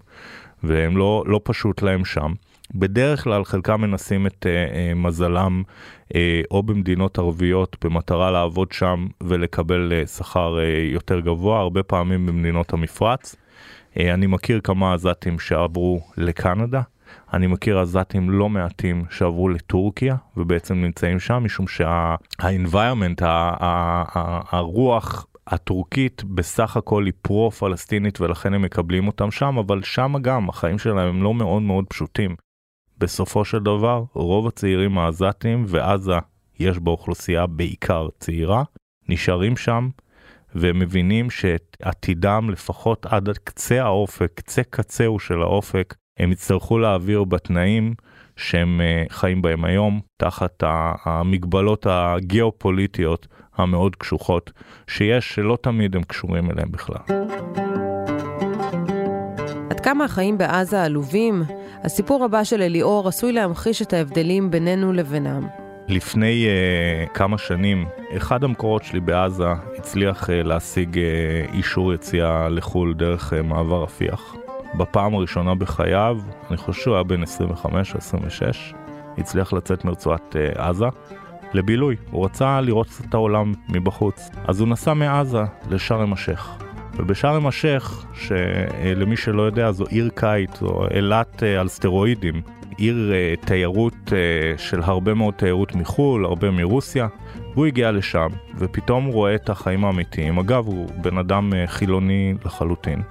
והם 0.62 0.96
לא, 0.96 1.24
לא 1.26 1.40
פשוט 1.44 1.82
להם 1.82 2.04
שם. 2.04 2.32
בדרך 2.74 3.24
כלל 3.24 3.44
חלקם 3.44 3.80
מנסים 3.80 4.26
את 4.26 4.46
uh, 4.46 4.72
uh, 4.72 4.98
מזלם 4.98 5.62
uh, 6.08 6.16
או 6.50 6.62
במדינות 6.62 7.18
ערביות 7.18 7.76
במטרה 7.84 8.30
לעבוד 8.30 8.72
שם 8.72 9.06
ולקבל 9.20 9.92
uh, 10.04 10.06
שכר 10.08 10.58
uh, 10.58 10.92
יותר 10.92 11.20
גבוה, 11.20 11.60
הרבה 11.60 11.82
פעמים 11.82 12.26
במדינות 12.26 12.72
המפרץ. 12.72 13.36
Uh, 13.94 14.00
אני 14.14 14.26
מכיר 14.26 14.60
כמה 14.60 14.94
עזתים 14.94 15.38
שעברו 15.38 16.00
לקנדה, 16.16 16.82
אני 17.32 17.46
מכיר 17.46 17.78
עזתים 17.78 18.30
לא 18.30 18.48
מעטים 18.48 19.04
שעברו 19.10 19.48
לטורקיה 19.48 20.16
ובעצם 20.36 20.74
נמצאים 20.74 21.20
שם 21.20 21.44
משום 21.44 21.68
שה-environment, 21.68 23.22
הרוח 24.50 25.26
הטורקית 25.50 26.24
בסך 26.24 26.76
הכל 26.76 27.04
היא 27.04 27.12
פרו-פלסטינית 27.22 28.20
ולכן 28.20 28.54
הם 28.54 28.62
מקבלים 28.62 29.06
אותם 29.06 29.30
שם, 29.30 29.58
אבל 29.58 29.82
שם 29.82 30.14
גם 30.22 30.48
החיים 30.48 30.78
שלהם 30.78 31.08
הם 31.08 31.22
לא 31.22 31.34
מאוד 31.34 31.62
מאוד 31.62 31.84
פשוטים. 31.88 32.36
בסופו 32.98 33.44
של 33.44 33.58
דבר, 33.58 34.04
רוב 34.12 34.46
הצעירים 34.46 34.98
העזתים, 34.98 35.64
ועזה 35.68 36.18
יש 36.58 36.78
באוכלוסייה 36.78 37.46
בעיקר 37.46 38.08
צעירה, 38.18 38.62
נשארים 39.08 39.56
שם 39.56 39.88
והם 40.54 40.78
מבינים 40.78 41.30
שעתידם 41.30 42.48
לפחות 42.52 43.06
עד 43.06 43.28
קצה 43.44 43.82
האופק, 43.82 44.32
קצה 44.34 44.62
קצהו 44.62 45.18
של 45.18 45.42
האופק, 45.42 45.94
הם 46.18 46.32
יצטרכו 46.32 46.78
להעביר 46.78 47.24
בתנאים 47.24 47.94
שהם 48.36 48.80
אה, 48.80 49.04
חיים 49.10 49.42
בהם 49.42 49.64
היום, 49.64 50.00
תחת 50.16 50.62
המגבלות 51.04 51.86
הגיאופוליטיות 51.90 53.26
המאוד 53.62 53.96
קשוחות 53.96 54.52
שיש, 54.86 55.34
שלא 55.34 55.58
תמיד 55.60 55.96
הם 55.96 56.02
קשורים 56.02 56.50
אליהם 56.50 56.72
בכלל. 56.72 57.16
עד 59.70 59.80
כמה 59.80 60.04
החיים 60.04 60.38
בעזה 60.38 60.82
עלובים? 60.82 61.42
הסיפור 61.84 62.24
הבא 62.24 62.44
של 62.44 62.62
אליאור 62.62 63.08
עשוי 63.08 63.32
להמחיש 63.32 63.82
את 63.82 63.92
ההבדלים 63.92 64.50
בינינו 64.50 64.92
לבינם. 64.92 65.46
לפני 65.88 66.46
uh, 66.46 67.08
כמה 67.14 67.38
שנים, 67.38 67.86
אחד 68.16 68.44
המקורות 68.44 68.84
שלי 68.84 69.00
בעזה 69.00 69.48
הצליח 69.78 70.24
uh, 70.24 70.32
להשיג 70.32 70.94
uh, 70.94 71.52
אישור 71.54 71.94
יציאה 71.94 72.48
לחו"ל 72.48 72.94
דרך 72.94 73.32
uh, 73.32 73.42
מעבר 73.42 73.82
רפיח. 73.82 74.34
בפעם 74.74 75.14
הראשונה 75.14 75.54
בחייו, 75.54 76.18
אני 76.50 76.56
חושב 76.56 76.82
שהוא 76.82 76.94
היה 76.94 77.02
בן 77.02 77.22
25 77.22 77.92
או 77.92 77.98
26, 77.98 78.74
הצליח 79.18 79.52
לצאת 79.52 79.84
מרצועת 79.84 80.36
uh, 80.36 80.60
עזה. 80.60 80.86
לבילוי, 81.54 81.96
הוא 82.10 82.24
רצה 82.24 82.60
לראות 82.60 82.88
את 83.08 83.14
העולם 83.14 83.52
מבחוץ. 83.68 84.30
אז 84.44 84.60
הוא 84.60 84.68
נסע 84.68 84.94
מעזה 84.94 85.42
לשארם 85.70 86.12
א-שייח. 86.12 86.58
ובשארם 86.96 87.46
א-שייח, 87.46 88.06
שלמי 88.14 89.16
שלא 89.16 89.42
יודע 89.42 89.72
זו 89.72 89.84
עיר 89.86 90.10
קיץ, 90.14 90.62
או 90.62 90.86
אילת 90.94 91.42
אה, 91.42 91.60
על 91.60 91.68
סטרואידים, 91.68 92.42
עיר 92.76 93.12
אה, 93.12 93.34
תיירות 93.44 94.12
אה, 94.12 94.58
של 94.58 94.80
הרבה 94.82 95.14
מאוד 95.14 95.34
תיירות 95.34 95.74
מחו"ל, 95.74 96.24
הרבה 96.24 96.50
מרוסיה, 96.50 97.08
והוא 97.54 97.66
הגיע 97.66 97.90
לשם, 97.90 98.28
ופתאום 98.58 99.04
הוא 99.04 99.14
רואה 99.14 99.34
את 99.34 99.50
החיים 99.50 99.84
האמיתיים. 99.84 100.38
אגב, 100.38 100.66
הוא 100.66 100.88
בן 100.96 101.18
אדם 101.18 101.52
חילוני 101.66 102.34
לחלוטין. 102.44 103.02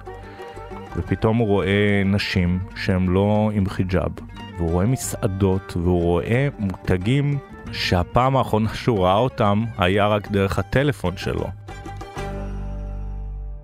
ופתאום 0.96 1.36
הוא 1.36 1.46
רואה 1.46 2.02
נשים 2.04 2.58
שהן 2.76 3.08
לא 3.08 3.50
עם 3.54 3.66
חיג'אב, 3.66 4.12
והוא 4.56 4.70
רואה 4.70 4.86
מסעדות, 4.86 5.76
והוא 5.76 6.02
רואה 6.02 6.48
מותגים 6.58 7.38
שהפעם 7.72 8.36
האחרונה 8.36 8.74
שהוא 8.74 9.04
ראה 9.04 9.16
אותם 9.16 9.64
היה 9.78 10.06
רק 10.06 10.30
דרך 10.30 10.58
הטלפון 10.58 11.16
שלו. 11.16 11.46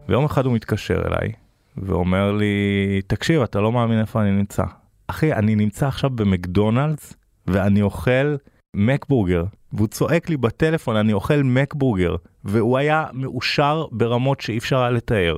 ויום 0.09 0.25
אחד 0.25 0.47
הוא 0.47 0.55
מתקשר 0.55 1.03
אליי 1.07 1.33
ואומר 1.77 2.33
לי, 2.33 3.01
תקשיב, 3.07 3.43
אתה 3.43 3.61
לא 3.61 3.73
מאמין 3.73 4.01
איפה 4.01 4.23
אני 4.23 4.31
נמצא. 4.31 4.65
אחי, 5.07 5.33
אני 5.33 5.55
נמצא 5.55 5.87
עכשיו 5.87 6.11
במקדונלדס 6.11 7.15
ואני 7.47 7.83
אוכל 7.83 8.37
מקבורגר, 8.77 9.45
והוא 9.73 9.89
צועק 9.89 10.31
לי 10.31 10.37
בטלפון, 10.37 10.97
אני 10.97 11.13
אוכל 11.13 11.43
מקבורגר, 11.43 12.17
והוא 12.45 12.79
היה 12.79 13.07
מאושר 13.13 13.87
ברמות 13.93 14.41
שאי 14.41 14.59
אפשר 14.59 14.79
היה 14.79 14.91
לתאר. 14.91 15.37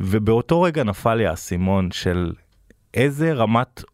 ובאותו 0.00 0.62
רגע 0.62 0.84
נפל 0.84 1.14
לי 1.14 1.26
האסימון 1.26 1.90
של 1.90 2.32
איזה 2.94 3.32
רמת 3.32 3.84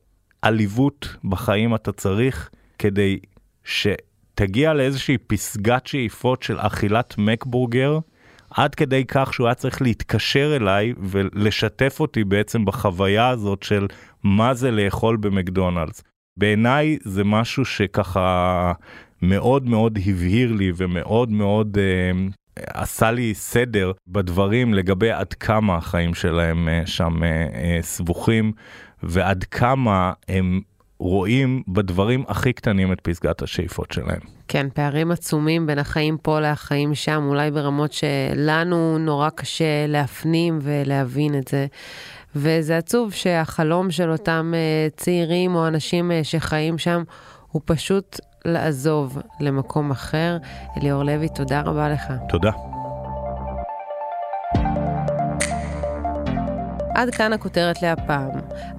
עליבות 0.43 1.17
בחיים 1.25 1.75
אתה 1.75 1.93
צריך 1.93 2.51
כדי 2.79 3.19
שתגיע 3.65 4.73
לאיזושהי 4.75 5.19
פסגת 5.19 5.87
שאיפות 5.87 6.43
של 6.43 6.57
אכילת 6.61 7.15
מקבורגר, 7.19 7.99
עד 8.51 8.75
כדי 8.75 9.05
כך 9.09 9.35
שהוא 9.35 9.47
היה 9.47 9.55
צריך 9.55 9.83
להתקשר 9.83 10.57
אליי 10.57 10.93
ולשתף 10.99 11.97
אותי 12.01 12.25
בעצם 12.25 12.65
בחוויה 12.65 13.29
הזאת 13.29 13.63
של 13.63 13.87
מה 14.25 14.55
זה 14.55 14.71
לאכול 14.71 15.17
במקדונלדס. 15.17 16.03
בעיניי 16.37 16.99
זה 17.03 17.25
משהו 17.25 17.65
שככה 17.65 18.73
מאוד 19.23 19.69
מאוד 19.69 19.99
הבהיר 20.07 20.53
לי 20.53 20.73
ומאוד 20.77 21.31
מאוד 21.31 21.79
אה, 21.79 22.11
עשה 22.57 23.11
לי 23.11 23.35
סדר 23.35 23.93
בדברים 24.07 24.75
לגבי 24.75 25.11
עד 25.11 25.35
כמה 25.35 25.77
החיים 25.77 26.15
שלהם 26.15 26.69
אה, 26.69 26.83
שם 26.87 27.25
אה, 27.25 27.29
אה, 27.55 27.79
סבוכים 27.83 28.53
ועד 29.03 29.45
כמה 29.45 30.13
הם 30.29 30.61
רואים 31.05 31.63
בדברים 31.69 32.25
הכי 32.29 32.53
קטנים 32.53 32.93
את 32.93 33.01
פסגת 33.01 33.43
השאיפות 33.43 33.93
שלהם. 33.93 34.21
כן, 34.49 34.67
פערים 34.75 35.11
עצומים 35.11 35.67
בין 35.67 35.79
החיים 35.79 36.17
פה 36.23 36.41
לחיים 36.41 36.95
שם, 36.95 37.25
אולי 37.29 37.51
ברמות 37.51 37.93
שלנו 37.93 38.99
נורא 38.99 39.31
קשה 39.31 39.87
להפנים 39.89 40.59
ולהבין 40.63 41.39
את 41.39 41.49
זה. 41.49 41.67
וזה 42.37 42.77
עצוב 42.77 43.13
שהחלום 43.13 43.91
של 43.91 44.11
אותם 44.11 44.53
אה, 44.55 44.89
צעירים 44.97 45.55
או 45.55 45.67
אנשים 45.67 46.13
אה, 46.13 46.25
שחיים 46.25 46.79
שם 46.79 47.03
הוא 47.53 47.63
פשוט 47.65 48.21
לעזוב 48.45 49.19
למקום 49.41 49.91
אחר. 49.91 50.37
אליאור 50.77 51.03
לוי, 51.03 51.29
תודה 51.29 51.61
רבה 51.61 51.89
לך. 51.89 52.13
תודה. 52.29 52.51
עד 56.95 57.11
כאן 57.11 57.33
הכותרת 57.33 57.83
להפעם. 57.83 58.31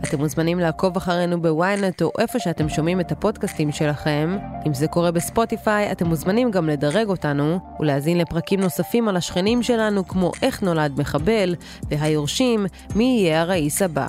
אתם 0.03 0.17
מוזמנים 0.17 0.59
לעקוב 0.59 0.97
אחרינו 0.97 1.41
בוויינט 1.41 2.01
או 2.01 2.11
איפה 2.19 2.39
שאתם 2.39 2.69
שומעים 2.69 2.99
את 2.99 3.11
הפודקאסטים 3.11 3.71
שלכם. 3.71 4.37
אם 4.67 4.73
זה 4.73 4.87
קורה 4.87 5.11
בספוטיפיי, 5.11 5.91
אתם 5.91 6.07
מוזמנים 6.07 6.51
גם 6.51 6.69
לדרג 6.69 7.09
אותנו 7.09 7.59
ולהזין 7.79 8.17
לפרקים 8.17 8.59
נוספים 8.59 9.07
על 9.07 9.17
השכנים 9.17 9.63
שלנו 9.63 10.07
כמו 10.07 10.31
איך 10.41 10.63
נולד 10.63 10.99
מחבל 10.99 11.55
והיורשים, 11.89 12.65
מי 12.95 13.03
יהיה 13.03 13.41
הראיס 13.41 13.81
הבא. 13.81 14.07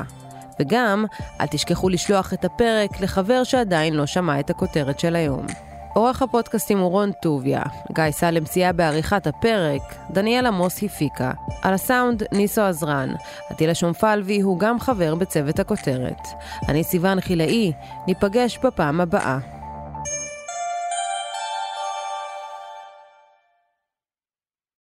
וגם, 0.61 1.05
אל 1.41 1.47
תשכחו 1.47 1.89
לשלוח 1.89 2.33
את 2.33 2.45
הפרק 2.45 3.01
לחבר 3.01 3.45
שעדיין 3.45 3.95
לא 3.95 4.07
שמע 4.07 4.41
את 4.41 4.51
הכותרת 4.51 5.01
של 5.01 5.17
היום. 5.17 5.47
עורך 5.97 6.23
הפודקאסטים 6.23 6.79
הוא 6.79 6.91
רון 6.91 7.13
טוביה, 7.23 7.63
גיא 7.93 8.11
סלם 8.11 8.47
סייע 8.47 8.73
בעריכת 8.73 9.27
הפרק, 9.27 9.83
דניאל 10.11 10.47
עמוס 10.47 10.83
הפיקה. 10.83 11.31
על 11.63 11.75
הסאונד 11.75 12.23
ניסו 12.33 12.61
עזרן, 12.61 13.15
עטילה 13.51 13.75
שומפלבי 13.75 14.41
הוא 14.41 14.59
גם 14.59 14.81
חבר 14.81 15.15
בצוות 15.15 15.59
הכותרת. 15.59 16.21
אני 16.69 16.85
סיוון 16.85 17.21
חילאי, 17.21 17.73
ניפגש 18.07 18.59
בפעם 18.59 19.01
הבאה. 19.01 19.56